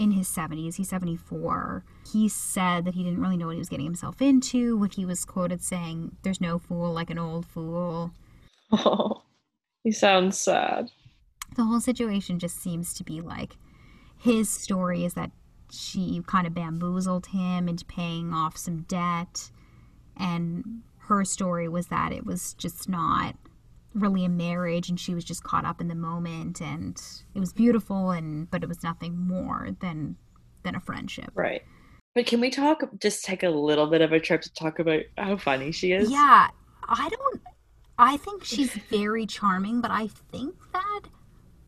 [0.00, 1.84] in his 70s, he's 74.
[2.10, 5.04] He said that he didn't really know what he was getting himself into when he
[5.04, 8.12] was quoted saying, There's no fool like an old fool.
[8.72, 9.24] Oh,
[9.84, 10.90] he sounds sad.
[11.56, 13.56] The whole situation just seems to be like
[14.16, 15.32] his story is that
[15.70, 19.50] she kind of bamboozled him into paying off some debt.
[20.16, 23.34] And her story was that it was just not
[23.94, 27.00] really a marriage and she was just caught up in the moment and
[27.34, 30.16] it was beautiful and but it was nothing more than
[30.62, 31.30] than a friendship.
[31.34, 31.62] Right.
[32.14, 35.02] But can we talk just take a little bit of a trip to talk about
[35.16, 36.10] how funny she is?
[36.10, 36.48] Yeah.
[36.88, 37.40] I don't
[37.98, 41.02] I think she's very charming, but I think that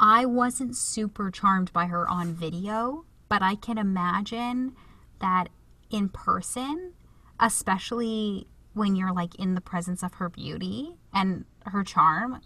[0.00, 4.76] I wasn't super charmed by her on video but I can imagine
[5.20, 5.48] that
[5.88, 6.92] in person,
[7.40, 12.40] especially when you're like in the presence of her beauty and her charm,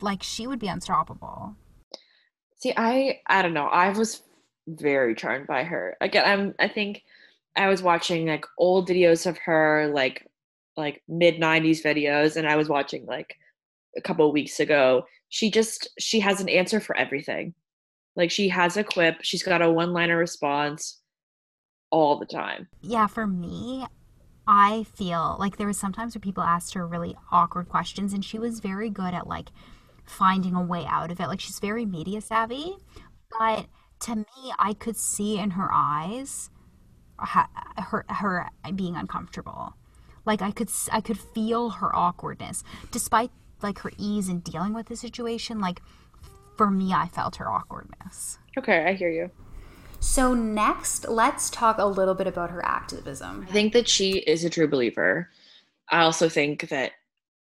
[0.00, 1.54] like she would be unstoppable.
[2.56, 3.66] See, I I don't know.
[3.66, 4.22] I was
[4.66, 5.96] very charmed by her.
[6.00, 7.02] Again, I'm I think
[7.56, 10.26] I was watching like old videos of her like
[10.76, 13.36] like mid 90s videos and I was watching like
[13.96, 15.04] a couple weeks ago.
[15.28, 17.54] She just she has an answer for everything.
[18.16, 21.00] Like she has a quip, she's got a one liner response
[21.90, 22.68] all the time.
[22.82, 23.86] Yeah, for me,
[24.50, 28.38] I feel like there was sometimes where people asked her really awkward questions and she
[28.38, 29.50] was very good at like
[30.06, 31.28] finding a way out of it.
[31.28, 32.78] Like she's very media savvy,
[33.38, 33.66] but
[34.00, 36.48] to me, I could see in her eyes
[37.18, 39.74] her her being uncomfortable.
[40.24, 43.30] Like I could I could feel her awkwardness despite
[43.60, 45.60] like her ease in dealing with the situation.
[45.60, 45.82] Like
[46.56, 48.38] for me, I felt her awkwardness.
[48.56, 49.30] Okay, I hear you.
[50.00, 53.46] So, next, let's talk a little bit about her activism.
[53.48, 55.30] I think that she is a true believer.
[55.90, 56.92] I also think that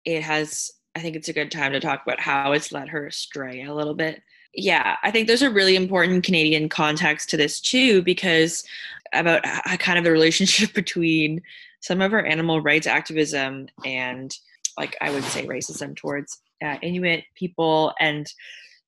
[0.04, 3.08] it has, I think it's a good time to talk about how it's led her
[3.08, 4.22] astray a little bit.
[4.54, 8.64] Yeah, I think there's a really important Canadian context to this too, because
[9.12, 9.44] about
[9.80, 11.42] kind of the relationship between
[11.80, 14.38] some of her animal rights activism and,
[14.78, 18.32] like, I would say racism towards uh, Inuit people and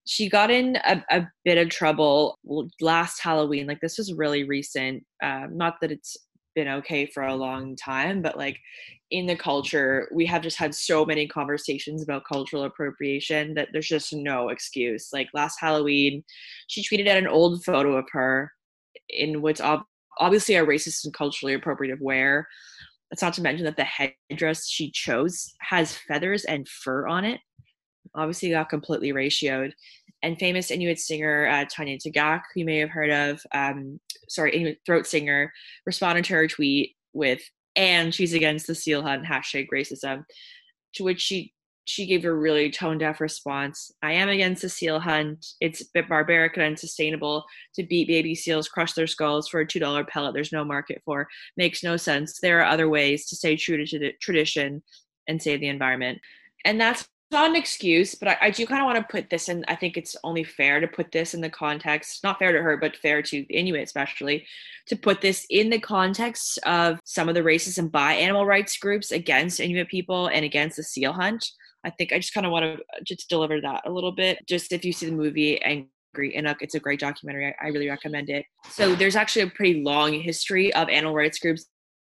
[0.07, 2.37] she got in a, a, bit of trouble
[2.81, 3.67] last Halloween.
[3.67, 5.03] Like this was really recent.
[5.21, 6.15] Um, not that it's
[6.55, 8.57] been okay for a long time, but like
[9.11, 13.87] in the culture, we have just had so many conversations about cultural appropriation that there's
[13.87, 15.09] just no excuse.
[15.13, 16.23] Like last Halloween,
[16.67, 18.51] she tweeted out an old photo of her
[19.09, 19.85] in what's ob-
[20.19, 22.47] obviously a racist and culturally appropriative wear.
[23.11, 27.39] That's not to mention that the headdress she chose has feathers and fur on it
[28.15, 29.71] obviously got completely ratioed.
[30.23, 34.55] And famous Inuit singer uh, Tanya Tagaq, who you may have heard of, um, sorry,
[34.55, 35.53] Inuit throat singer,
[35.85, 37.41] responded to her tweet with,
[37.75, 40.23] and she's against the seal hunt, hashtag racism,
[40.93, 41.53] to which she
[41.87, 43.89] she gave a really tone deaf response.
[44.03, 45.45] I am against the seal hunt.
[45.61, 49.65] It's a bit barbaric and unsustainable to beat baby seals, crush their skulls for a
[49.65, 51.29] $2 pellet there's no market for.
[51.55, 52.41] Makes no sense.
[52.41, 54.83] There are other ways to stay true to tradition
[55.29, 56.19] and save the environment.
[56.65, 59.49] And that's not an excuse, but I, I do kind of want to put this
[59.49, 59.65] in.
[59.67, 62.77] I think it's only fair to put this in the context, not fair to her,
[62.77, 64.45] but fair to Inuit, especially,
[64.87, 69.11] to put this in the context of some of the racism by animal rights groups
[69.11, 71.45] against Inuit people and against the seal hunt.
[71.83, 74.39] I think I just kind of want to uh, just deliver that a little bit.
[74.47, 77.47] Just if you see the movie Angry Inuk, it's a great documentary.
[77.47, 78.45] I, I really recommend it.
[78.69, 81.65] So there's actually a pretty long history of animal rights groups,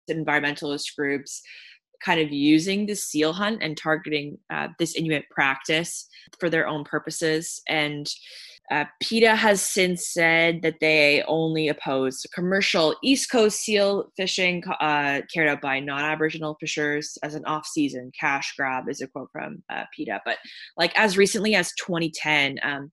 [0.10, 1.41] environmentalist groups,
[2.04, 6.08] kind of using the seal hunt and targeting uh, this Inuit practice
[6.39, 7.62] for their own purposes.
[7.68, 8.08] And
[8.72, 15.22] uh, PETA has since said that they only oppose commercial East Coast seal fishing uh,
[15.34, 19.84] carried out by non-Aboriginal fishers as an off-season cash grab, is a quote from uh,
[19.96, 20.22] PETA.
[20.26, 20.38] But
[20.78, 22.89] like as recently as 2010, um,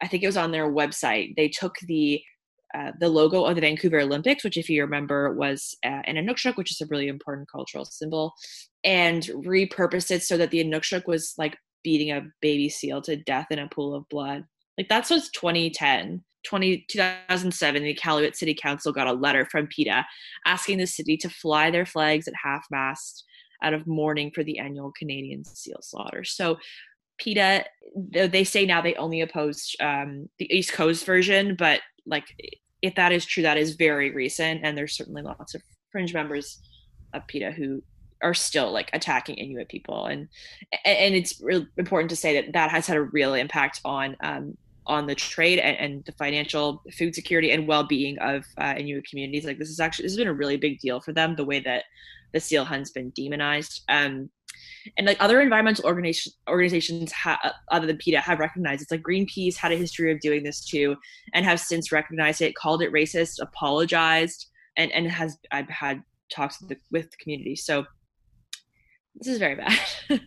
[0.00, 2.22] I think it was on their website, they took the
[2.74, 6.56] uh, the logo of the Vancouver Olympics, which, if you remember, was uh, an Inukshuk,
[6.56, 8.34] which is a really important cultural symbol,
[8.84, 13.46] and repurposed it so that the Inukshuk was like beating a baby seal to death
[13.50, 14.44] in a pool of blood.
[14.78, 16.24] Like that's was 2010.
[16.44, 20.06] 20, 2007, the Iqaluit City Council got a letter from PETA
[20.46, 23.24] asking the city to fly their flags at half mast
[23.62, 26.24] out of mourning for the annual Canadian seal slaughter.
[26.24, 26.56] So
[27.18, 27.66] PETA,
[28.14, 32.24] they say now they only oppose um, the East Coast version, but like
[32.82, 36.60] if that is true, that is very recent, and there's certainly lots of fringe members
[37.12, 37.82] of PETA who
[38.22, 40.28] are still like attacking Inuit people, and
[40.84, 44.56] and it's really important to say that that has had a real impact on um,
[44.86, 49.44] on the trade and, and, the financial food security and well-being of uh, Inuit communities.
[49.44, 51.36] Like this is actually this has been a really big deal for them.
[51.36, 51.84] The way that
[52.32, 53.82] the seal hunt's been demonized.
[53.88, 54.30] Um,
[54.96, 59.56] and like other environmental organization, organizations ha- other than PETA have recognized it's like Greenpeace
[59.56, 60.96] had a history of doing this too
[61.34, 66.60] and have since recognized it, called it racist, apologized, and and has I've had talks
[66.60, 67.56] with the, with the community.
[67.56, 67.84] So
[69.14, 69.78] this is very bad.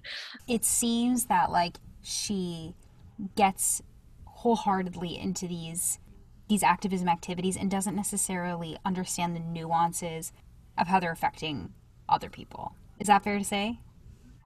[0.48, 2.76] it seems that like she
[3.36, 3.82] gets
[4.26, 6.00] wholeheartedly into these
[6.50, 10.34] these activism activities and doesn't necessarily understand the nuances
[10.78, 11.74] of how they're affecting
[12.10, 12.76] other people.
[13.00, 13.80] Is that fair to say?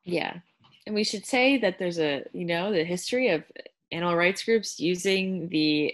[0.08, 0.40] Yeah.
[0.86, 3.44] And we should say that there's a, you know, the history of
[3.92, 5.94] animal rights groups using the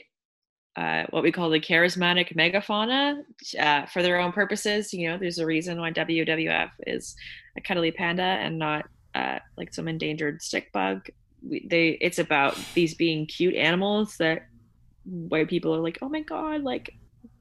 [0.76, 3.22] uh, what we call the charismatic megafauna
[3.60, 4.94] uh, for their own purposes.
[4.94, 7.16] You know, there's a reason why WWF is
[7.56, 11.08] a cuddly panda and not uh, like some endangered stick bug.
[11.48, 14.48] We, they it's about these being cute animals that
[15.06, 16.96] white people are like, oh my god, like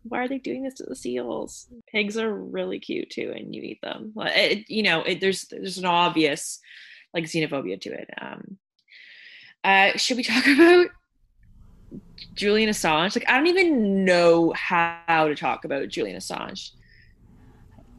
[0.05, 1.69] why are they doing this to the seals?
[1.91, 4.13] Pigs are really cute too, and you eat them.
[4.17, 6.61] It, you know, it, there's there's an obvious
[7.15, 8.11] like xenophobia to it.
[8.21, 8.59] Um,
[9.65, 10.87] uh, should we talk about
[12.35, 13.17] Julian Assange?
[13.17, 16.71] Like, I don't even know how to talk about Julian Assange.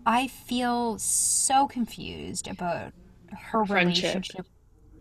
[0.05, 2.91] I feel so confused about
[3.31, 4.03] her Friendship.
[4.03, 4.45] relationship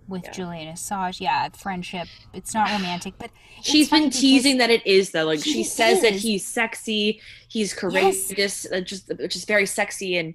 [0.08, 0.30] with yeah.
[0.32, 1.20] Julian Assange.
[1.20, 2.08] Yeah, friendship.
[2.32, 3.30] It's not romantic, but
[3.62, 5.24] she's been teasing that it is though.
[5.24, 6.02] Like she says is.
[6.02, 8.66] that he's sexy, he's courageous, yes.
[8.72, 10.34] uh, just just very sexy, and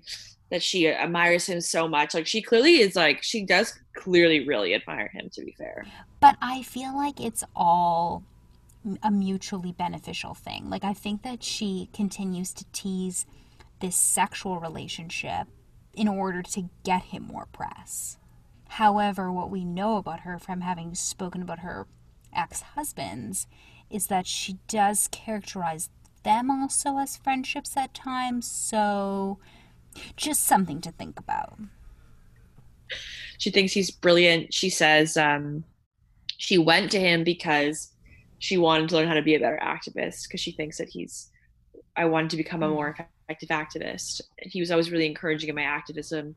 [0.50, 2.14] that she admires him so much.
[2.14, 5.30] Like she clearly is like she does clearly really admire him.
[5.34, 5.86] To be fair,
[6.20, 8.24] but I feel like it's all
[9.04, 10.70] a mutually beneficial thing.
[10.70, 13.26] Like I think that she continues to tease
[13.80, 15.48] this sexual relationship
[15.94, 18.18] in order to get him more press.
[18.70, 21.88] However, what we know about her from having spoken about her
[22.36, 23.48] ex husbands
[23.90, 25.90] is that she does characterize
[26.24, 28.50] them also as friendships at times.
[28.50, 29.40] So,
[30.16, 31.58] just something to think about.
[33.38, 34.54] She thinks he's brilliant.
[34.54, 35.64] She says um,
[36.38, 37.94] she went to him because
[38.40, 41.32] she wanted to learn how to be a better activist because she thinks that he's.
[41.96, 42.96] I wanted to become a more
[43.28, 44.22] effective activist.
[44.38, 46.36] He was always really encouraging in my activism.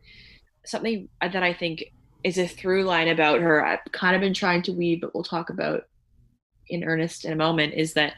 [0.64, 1.84] Something that I think
[2.22, 5.24] is a through line about her I've kind of been trying to weave, but we'll
[5.24, 5.84] talk about
[6.68, 8.14] in earnest in a moment, is that,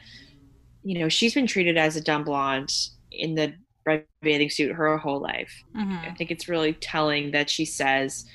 [0.83, 2.73] you know, she's been treated as a dumb blonde
[3.11, 3.53] in the
[3.85, 5.63] red bathing suit her whole life.
[5.75, 6.09] Mm-hmm.
[6.09, 8.25] I think it's really telling that she says,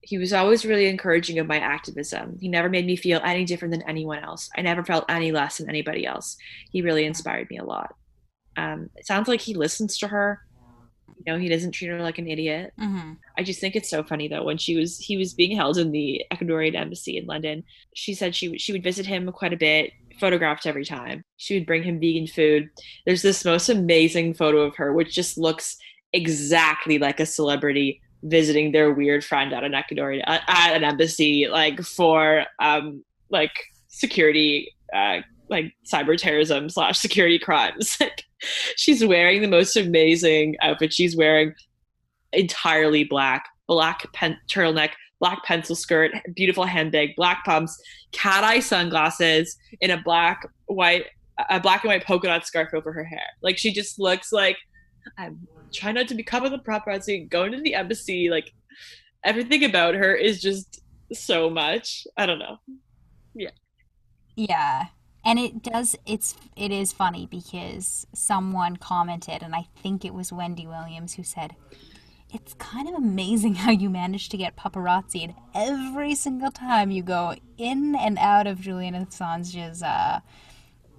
[0.00, 2.38] he was always really encouraging of my activism.
[2.40, 4.48] He never made me feel any different than anyone else.
[4.56, 6.36] I never felt any less than anybody else.
[6.70, 7.94] He really inspired me a lot.
[8.56, 10.40] Um, it sounds like he listens to her
[11.18, 12.72] you know he doesn't treat her like an idiot.
[12.80, 13.12] Mm-hmm.
[13.36, 15.92] i just think it's so funny though when she was he was being held in
[15.92, 17.64] the ecuadorian embassy in london.
[17.94, 21.24] She said she she would visit him quite a bit photographed every time.
[21.36, 22.70] She would bring him vegan food.
[23.06, 25.76] There's this most amazing photo of her which just looks
[26.12, 31.46] exactly like a celebrity visiting their weird friend at an ecuadorian at, at an embassy
[31.48, 33.52] like for um like
[33.88, 37.98] security uh like cyber terrorism slash security crimes.
[38.76, 40.92] She's wearing the most amazing outfit.
[40.92, 41.54] She's wearing
[42.32, 44.90] entirely black, black pen- turtleneck,
[45.20, 47.80] black pencil skirt, beautiful handbag, black pumps,
[48.12, 51.06] cat eye sunglasses, in a black white
[51.50, 53.26] a black and white polka dot scarf over her hair.
[53.42, 54.56] Like she just looks like
[55.16, 58.28] I'm trying not to become the paparazzi, going to the embassy.
[58.28, 58.52] Like
[59.24, 60.80] everything about her is just
[61.12, 62.06] so much.
[62.16, 62.58] I don't know.
[63.34, 63.50] Yeah.
[64.36, 64.86] Yeah.
[65.28, 70.32] And it does it's it is funny because someone commented and I think it was
[70.32, 71.54] Wendy Williams who said
[72.32, 77.34] it's kind of amazing how you manage to get paparazzi every single time you go
[77.58, 80.20] in and out of Julian Assange's uh,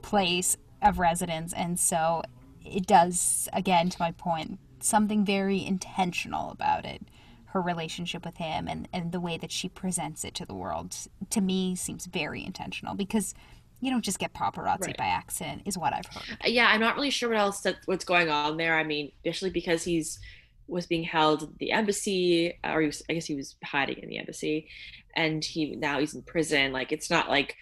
[0.04, 1.52] place of residence.
[1.52, 2.22] And so
[2.64, 7.02] it does, again, to my point, something very intentional about it.
[7.46, 10.96] Her relationship with him and, and the way that she presents it to the world,
[11.32, 13.34] to me, seems very intentional because
[13.82, 14.98] you don't just get paparazzi right.
[14.98, 16.38] by accident, is what I've heard.
[16.44, 18.78] Uh, yeah, I'm not really sure what else that, what's going on there.
[18.78, 20.20] I mean, especially because he's
[20.68, 24.10] was being held at the embassy, uh, or was, I guess he was hiding in
[24.10, 24.68] the embassy,
[25.16, 26.72] and he now he's in prison.
[26.72, 27.56] Like it's not like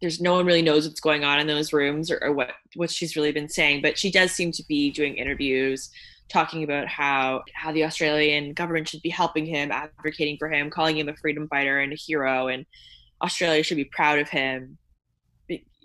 [0.00, 2.90] there's no one really knows what's going on in those rooms or, or what what
[2.90, 3.82] she's really been saying.
[3.82, 5.90] But she does seem to be doing interviews
[6.28, 10.96] talking about how how the Australian government should be helping him, advocating for him, calling
[10.96, 12.66] him a freedom fighter and a hero, and
[13.22, 14.78] Australia should be proud of him.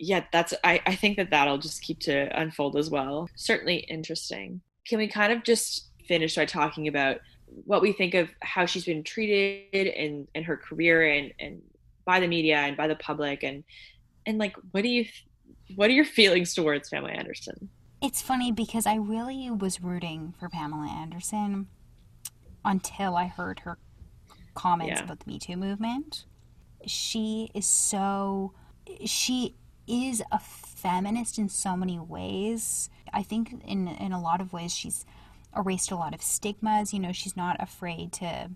[0.01, 3.29] Yeah, that's I, I think that that'll just keep to unfold as well.
[3.35, 4.61] Certainly interesting.
[4.87, 7.17] Can we kind of just finish by talking about
[7.65, 11.61] what we think of how she's been treated in, in her career and, and
[12.05, 13.63] by the media and by the public and
[14.25, 15.05] and like what do you
[15.75, 17.69] what are your feelings towards Pamela Anderson?
[18.01, 21.67] It's funny because I really was rooting for Pamela Anderson
[22.63, 23.77] until I heard her
[24.55, 25.03] comments yeah.
[25.03, 26.25] about the Me Too movement.
[26.85, 28.53] She is so
[29.05, 29.55] she
[29.89, 32.89] is a feminist in so many ways.
[33.11, 35.05] I think in in a lot of ways she's
[35.55, 36.93] erased a lot of stigmas.
[36.93, 38.51] You know, she's not afraid to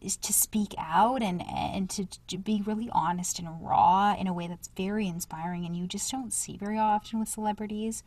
[0.00, 4.46] to speak out and and to, to, be really honest and raw in a way
[4.46, 8.02] that's very inspiring and you just don't see very often with celebrities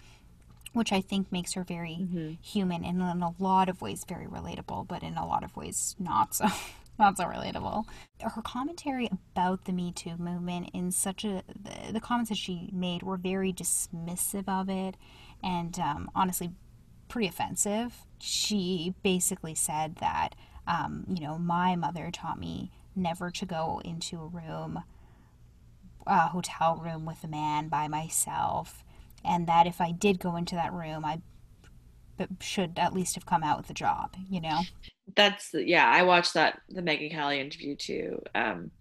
[0.74, 2.32] which I think makes her very mm-hmm.
[2.41, 5.96] human and in a lot of ways very relatable but in a lot of ways
[6.00, 6.48] not so
[7.00, 7.86] not so relatable
[8.22, 12.70] her commentary about the me too movement in such a the, the comments that she
[12.72, 14.96] made were very dismissive of it
[15.44, 16.52] and um, honestly
[17.14, 17.94] pretty offensive.
[18.20, 20.30] She basically said that,
[20.66, 24.84] um, you know, my mother taught me never to go into a room,
[26.08, 28.84] a hotel room with a man by myself,
[29.24, 31.22] and that if I did go into that room, I
[32.39, 34.62] should at least have come out with a job, you know?
[35.16, 38.22] That's, yeah, I watched that, the Megyn Kelly interview too.
[38.34, 38.72] Um,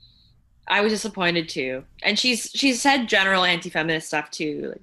[0.69, 1.85] I was disappointed too.
[2.03, 4.69] And she's, she's said general anti-feminist stuff too.
[4.71, 4.83] Like,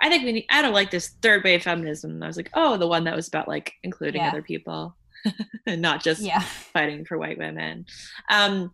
[0.00, 2.10] I think we need, I don't like this third wave feminism.
[2.12, 4.28] And I was like, oh, the one that was about like including yeah.
[4.28, 4.96] other people
[5.66, 6.40] and not just yeah.
[6.40, 7.86] fighting for white women.
[8.28, 8.70] Um,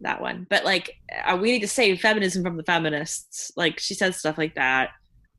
[0.00, 0.46] that one.
[0.48, 3.52] But like, uh, we need to save feminism from the feminists.
[3.56, 4.90] Like, she says stuff like that.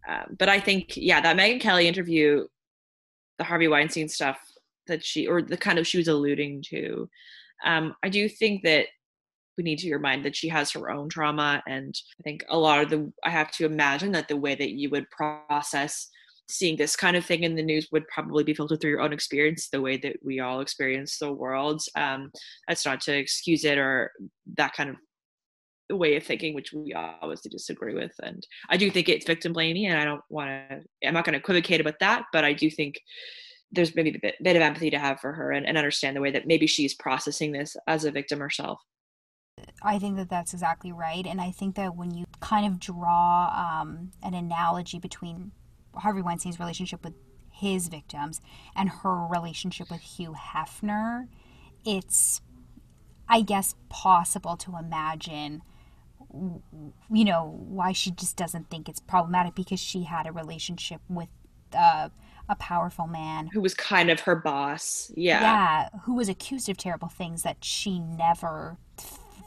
[0.07, 2.47] Um, but I think, yeah, that Megyn Kelly interview,
[3.37, 4.39] the Harvey Weinstein stuff
[4.87, 7.09] that she, or the kind of she was alluding to,
[7.65, 8.87] um, I do think that
[9.57, 12.81] we need to remind that she has her own trauma and i think a lot
[12.81, 16.09] of the i have to imagine that the way that you would process
[16.49, 19.13] seeing this kind of thing in the news would probably be filtered through your own
[19.13, 22.31] experience the way that we all experience the world um,
[22.67, 24.11] that's not to excuse it or
[24.57, 24.95] that kind of
[25.97, 29.87] way of thinking which we obviously disagree with and i do think it's victim blaming
[29.87, 32.69] and i don't want to i'm not going to equivocate about that but i do
[32.69, 32.95] think
[33.71, 36.21] there's maybe a bit, bit of empathy to have for her and, and understand the
[36.21, 38.81] way that maybe she's processing this as a victim herself
[39.81, 41.25] I think that that's exactly right.
[41.25, 45.51] And I think that when you kind of draw um, an analogy between
[45.95, 47.13] Harvey Weinstein's relationship with
[47.51, 48.41] his victims
[48.75, 51.27] and her relationship with Hugh Hefner,
[51.85, 52.41] it's,
[53.27, 55.61] I guess, possible to imagine,
[56.33, 61.29] you know, why she just doesn't think it's problematic because she had a relationship with
[61.75, 62.09] uh,
[62.51, 65.09] a powerful man who was kind of her boss.
[65.15, 65.41] Yeah.
[65.41, 68.77] Yeah, who was accused of terrible things that she never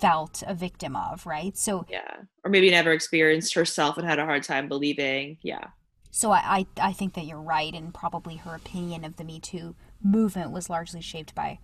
[0.00, 1.56] felt a victim of, right?
[1.56, 5.36] So yeah, or maybe never experienced herself and had a hard time believing.
[5.42, 5.66] Yeah.
[6.10, 9.38] So I, I, I think that you're right, and probably her opinion of the Me
[9.38, 11.58] Too movement was largely shaped by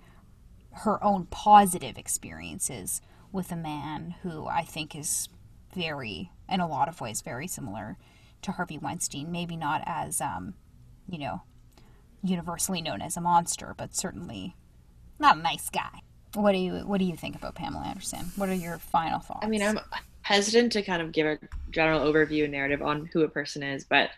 [0.73, 3.01] her own positive experiences
[3.33, 5.29] with a man who I think is
[5.75, 7.97] very, in a lot of ways, very similar
[8.43, 9.31] to Harvey Weinstein.
[9.31, 10.55] Maybe not as, um,
[11.11, 11.43] you know,
[12.23, 14.55] universally known as a monster, but certainly
[15.19, 16.01] not a nice guy.
[16.35, 18.31] What do you What do you think about Pamela Anderson?
[18.37, 19.45] What are your final thoughts?
[19.45, 19.81] I mean, I'm
[20.23, 21.39] hesitant to kind of give a
[21.71, 24.11] general overview narrative on who a person is, but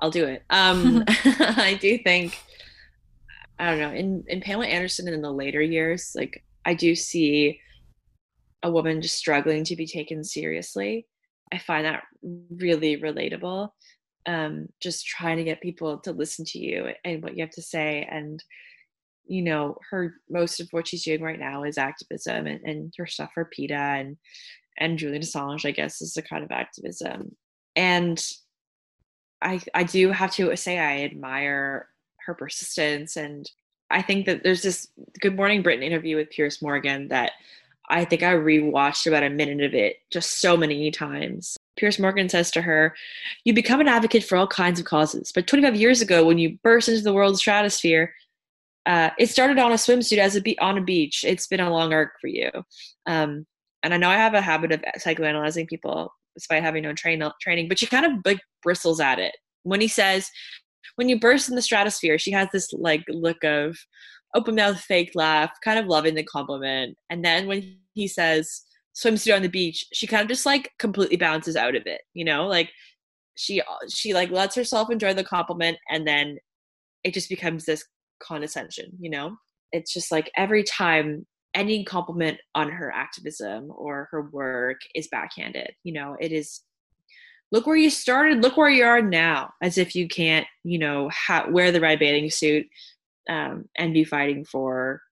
[0.00, 0.42] I'll do it.
[0.50, 2.38] Um, I do think
[3.58, 3.92] I don't know.
[3.92, 7.60] In in Pamela Anderson in the later years, like I do see
[8.62, 11.06] a woman just struggling to be taken seriously.
[11.52, 12.02] I find that
[12.50, 13.68] really relatable.
[14.26, 17.62] Um, just trying to get people to listen to you and what you have to
[17.62, 18.08] say.
[18.10, 18.42] And,
[19.26, 23.06] you know, her most of what she's doing right now is activism and, and her
[23.06, 24.16] stuff for PETA and
[24.78, 27.36] and Julian Assange, I guess, is a kind of activism.
[27.76, 28.24] And
[29.42, 31.88] I I do have to say I admire
[32.26, 33.48] her persistence and
[33.90, 34.88] I think that there's this
[35.20, 37.32] Good Morning Britain interview with Piers Morgan that
[37.88, 41.56] I think I rewatched about a minute of it just so many times.
[41.76, 42.94] Piers Morgan says to her,
[43.44, 45.32] You become an advocate for all kinds of causes.
[45.34, 48.14] But 25 years ago, when you burst into the world's stratosphere,
[48.86, 51.24] uh, it started on a swimsuit as a be- on a beach.
[51.26, 52.50] It's been a long arc for you.
[53.06, 53.46] Um,
[53.82, 57.68] and I know I have a habit of psychoanalyzing people despite having no train- training,
[57.68, 60.30] but she kind of like bristles at it when he says,
[60.96, 63.76] when you burst in the stratosphere, she has this like look of
[64.34, 66.96] open mouth fake laugh, kind of loving the compliment.
[67.10, 68.62] And then when he says
[68.94, 72.24] swimsuit on the beach, she kind of just like completely bounces out of it, you
[72.24, 72.46] know?
[72.46, 72.70] Like
[73.36, 73.62] she
[73.92, 76.38] she like lets herself enjoy the compliment and then
[77.02, 77.84] it just becomes this
[78.20, 79.36] condescension, you know?
[79.72, 85.72] It's just like every time any compliment on her activism or her work is backhanded,
[85.84, 86.62] you know, it is
[87.52, 91.08] look where you started, look where you are now, as if you can't, you know,
[91.10, 92.66] ha- wear the right bathing suit
[93.28, 95.02] um, and be fighting for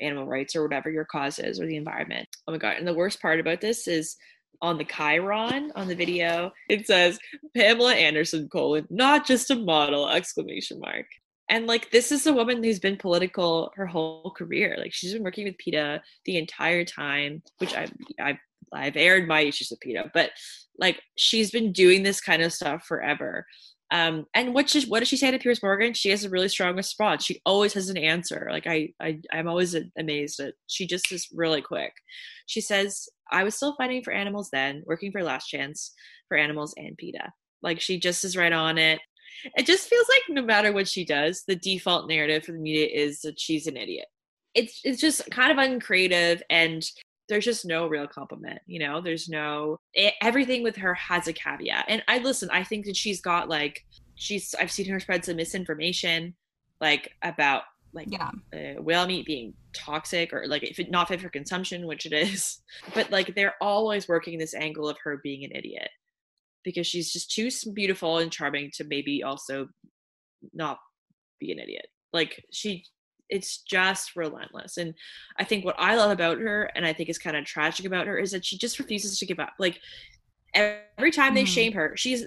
[0.00, 2.28] animal rights or whatever your cause is or the environment.
[2.46, 2.76] Oh my god!
[2.76, 4.16] And the worst part about this is
[4.62, 7.18] on the chyron on the video it says
[7.54, 11.06] pamela anderson colon not just a model exclamation mark
[11.48, 15.24] and like this is a woman who's been political her whole career like she's been
[15.24, 18.38] working with peta the entire time which i've i've,
[18.72, 20.30] I've aired my issues with peta but
[20.78, 23.44] like she's been doing this kind of stuff forever
[23.92, 25.92] um, and what she, what does she say to Piers Morgan?
[25.92, 27.26] She has a really strong response.
[27.26, 28.48] She always has an answer.
[28.50, 31.92] Like I, I, I'm always amazed that she just is really quick.
[32.46, 35.92] She says, "I was still fighting for animals then, working for Last Chance
[36.28, 37.32] for Animals and PETA."
[37.62, 38.98] Like she just is right on it.
[39.56, 42.86] It just feels like no matter what she does, the default narrative for the media
[42.86, 44.06] is that she's an idiot.
[44.54, 46.82] It's it's just kind of uncreative and
[47.28, 51.32] there's just no real compliment you know there's no it, everything with her has a
[51.32, 55.24] caveat and i listen i think that she's got like she's i've seen her spread
[55.24, 56.34] some misinformation
[56.80, 57.62] like about
[57.94, 58.30] like yeah.
[58.54, 62.12] uh, whale meat being toxic or like if it not fit for consumption which it
[62.12, 62.60] is
[62.94, 65.90] but like they're always working this angle of her being an idiot
[66.64, 69.68] because she's just too beautiful and charming to maybe also
[70.52, 70.78] not
[71.38, 72.84] be an idiot like she
[73.32, 74.76] it's just relentless.
[74.76, 74.94] And
[75.38, 78.06] I think what I love about her, and I think is kind of tragic about
[78.06, 79.54] her, is that she just refuses to give up.
[79.58, 79.80] Like
[80.54, 81.48] every time they mm.
[81.48, 82.26] shame her, she's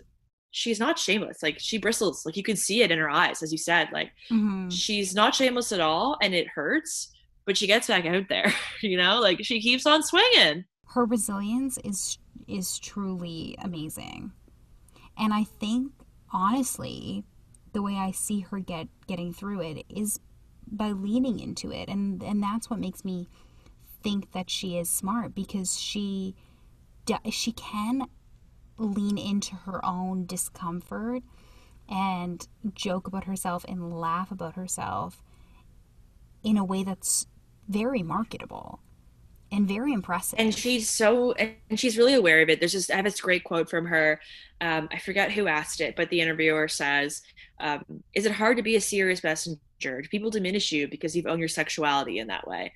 [0.50, 1.44] she's not shameless.
[1.44, 2.26] Like she bristles.
[2.26, 3.90] Like you can see it in her eyes, as you said.
[3.94, 4.70] Like mm-hmm.
[4.70, 7.12] she's not shameless at all, and it hurts.
[7.46, 8.52] But she gets back out there.
[8.82, 10.66] You know, like she keeps on swinging.
[10.88, 14.32] Her resilience is is truly amazing,
[15.18, 15.92] and I think
[16.32, 17.24] honestly,
[17.74, 20.20] the way I see her get getting through it is
[20.68, 23.30] by leaning into it and and that's what makes me
[24.04, 26.36] think that she is smart because she
[27.30, 28.08] she can
[28.78, 31.24] lean into her own discomfort
[31.88, 35.22] and joke about herself and laugh about herself
[36.44, 37.28] in a way that's
[37.68, 38.80] very marketable
[39.52, 40.40] and very impressive.
[40.40, 42.60] And she's so, and she's really aware of it.
[42.60, 44.20] There's just, I have this great quote from her.
[44.62, 47.22] Um, I forget who asked it, but the interviewer says,
[47.60, 49.60] um, Is it hard to be a serious messenger?
[49.80, 52.74] People diminish you because you've owned your sexuality in that way?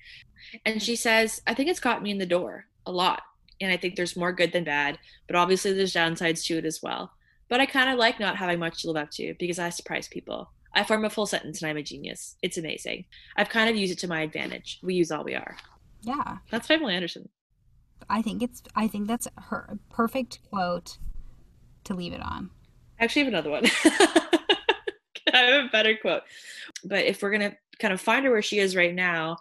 [0.64, 3.22] And she says, I think it's got me in the door a lot.
[3.60, 6.80] And I think there's more good than bad, but obviously there's downsides to it as
[6.82, 7.12] well.
[7.48, 10.08] But I kind of like not having much to live up to because I surprise
[10.08, 10.50] people.
[10.72, 12.36] I form a full sentence and I'm a genius.
[12.42, 13.04] It's amazing.
[13.36, 14.78] I've kind of used it to my advantage.
[14.82, 15.56] We use all we are.
[16.02, 16.38] Yeah.
[16.50, 17.28] That's Pamela Anderson.
[18.08, 20.96] I think it's I think that's her perfect quote
[21.84, 22.50] to leave it on.
[22.98, 23.64] I actually have another one.
[25.40, 26.22] I have a better quote.
[26.84, 29.36] But if we're gonna kind of find her where she is right now,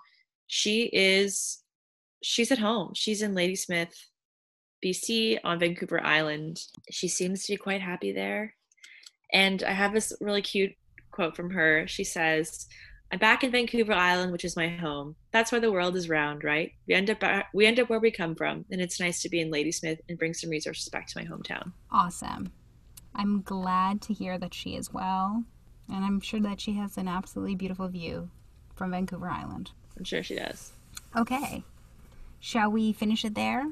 [0.47, 1.59] she is
[2.21, 2.91] she's at home.
[2.95, 3.93] She's in Ladysmith,
[4.83, 6.59] BC on Vancouver Island.
[6.89, 8.55] She seems to be quite happy there.
[9.31, 10.73] And I have this really cute
[11.11, 11.87] quote from her.
[11.87, 12.67] She says,
[13.11, 15.15] I'm back in Vancouver Island, which is my home.
[15.31, 16.71] That's why the world is round, right?
[16.87, 17.23] We end up
[17.53, 20.17] we end up where we come from, and it's nice to be in Ladysmith and
[20.17, 21.71] bring some resources back to my hometown.
[21.91, 22.51] Awesome.
[23.15, 25.43] I'm glad to hear that she is well,
[25.91, 28.29] and I'm sure that she has an absolutely beautiful view
[28.75, 29.71] from Vancouver Island.
[29.97, 30.71] I'm sure she does.
[31.15, 31.63] Okay.
[32.39, 33.65] Shall we finish it there?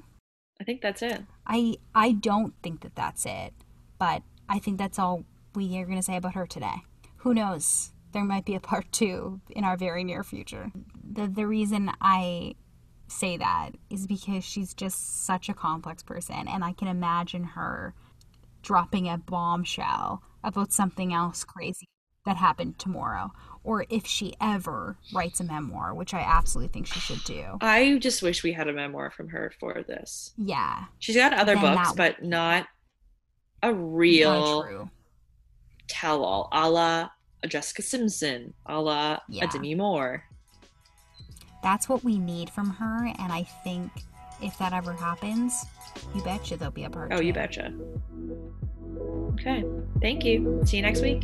[0.60, 1.22] I think that's it.
[1.46, 3.54] I I don't think that that's it,
[4.00, 5.24] but I think that's all
[5.56, 6.84] we are going to say about her today.
[7.18, 7.92] Who knows?
[8.18, 10.72] there might be a part two in our very near future.
[11.14, 12.56] The the reason I
[13.08, 17.94] say that is because she's just such a complex person and I can imagine her
[18.64, 21.88] dropping a bombshell about something else crazy
[22.28, 23.32] that happened tomorrow
[23.64, 27.58] or if she ever writes a memoir, which I absolutely think she should do.
[27.62, 30.34] I just wish we had a memoir from her for this.
[30.38, 30.86] Yeah.
[31.00, 32.68] She's got other Then books, that- but not
[33.64, 34.90] a real
[35.88, 37.10] tell all a la
[37.48, 39.46] Jessica Simpson, a la Yeah.
[39.46, 40.24] a Demi Moore.
[41.64, 43.90] That's what we need from her and I think
[44.42, 45.66] if that ever happens,
[46.14, 47.74] you betcha there'll be a part Oh, you betcha.
[49.40, 49.64] Okay.
[50.02, 50.62] Thank you.
[50.66, 51.24] See you next week.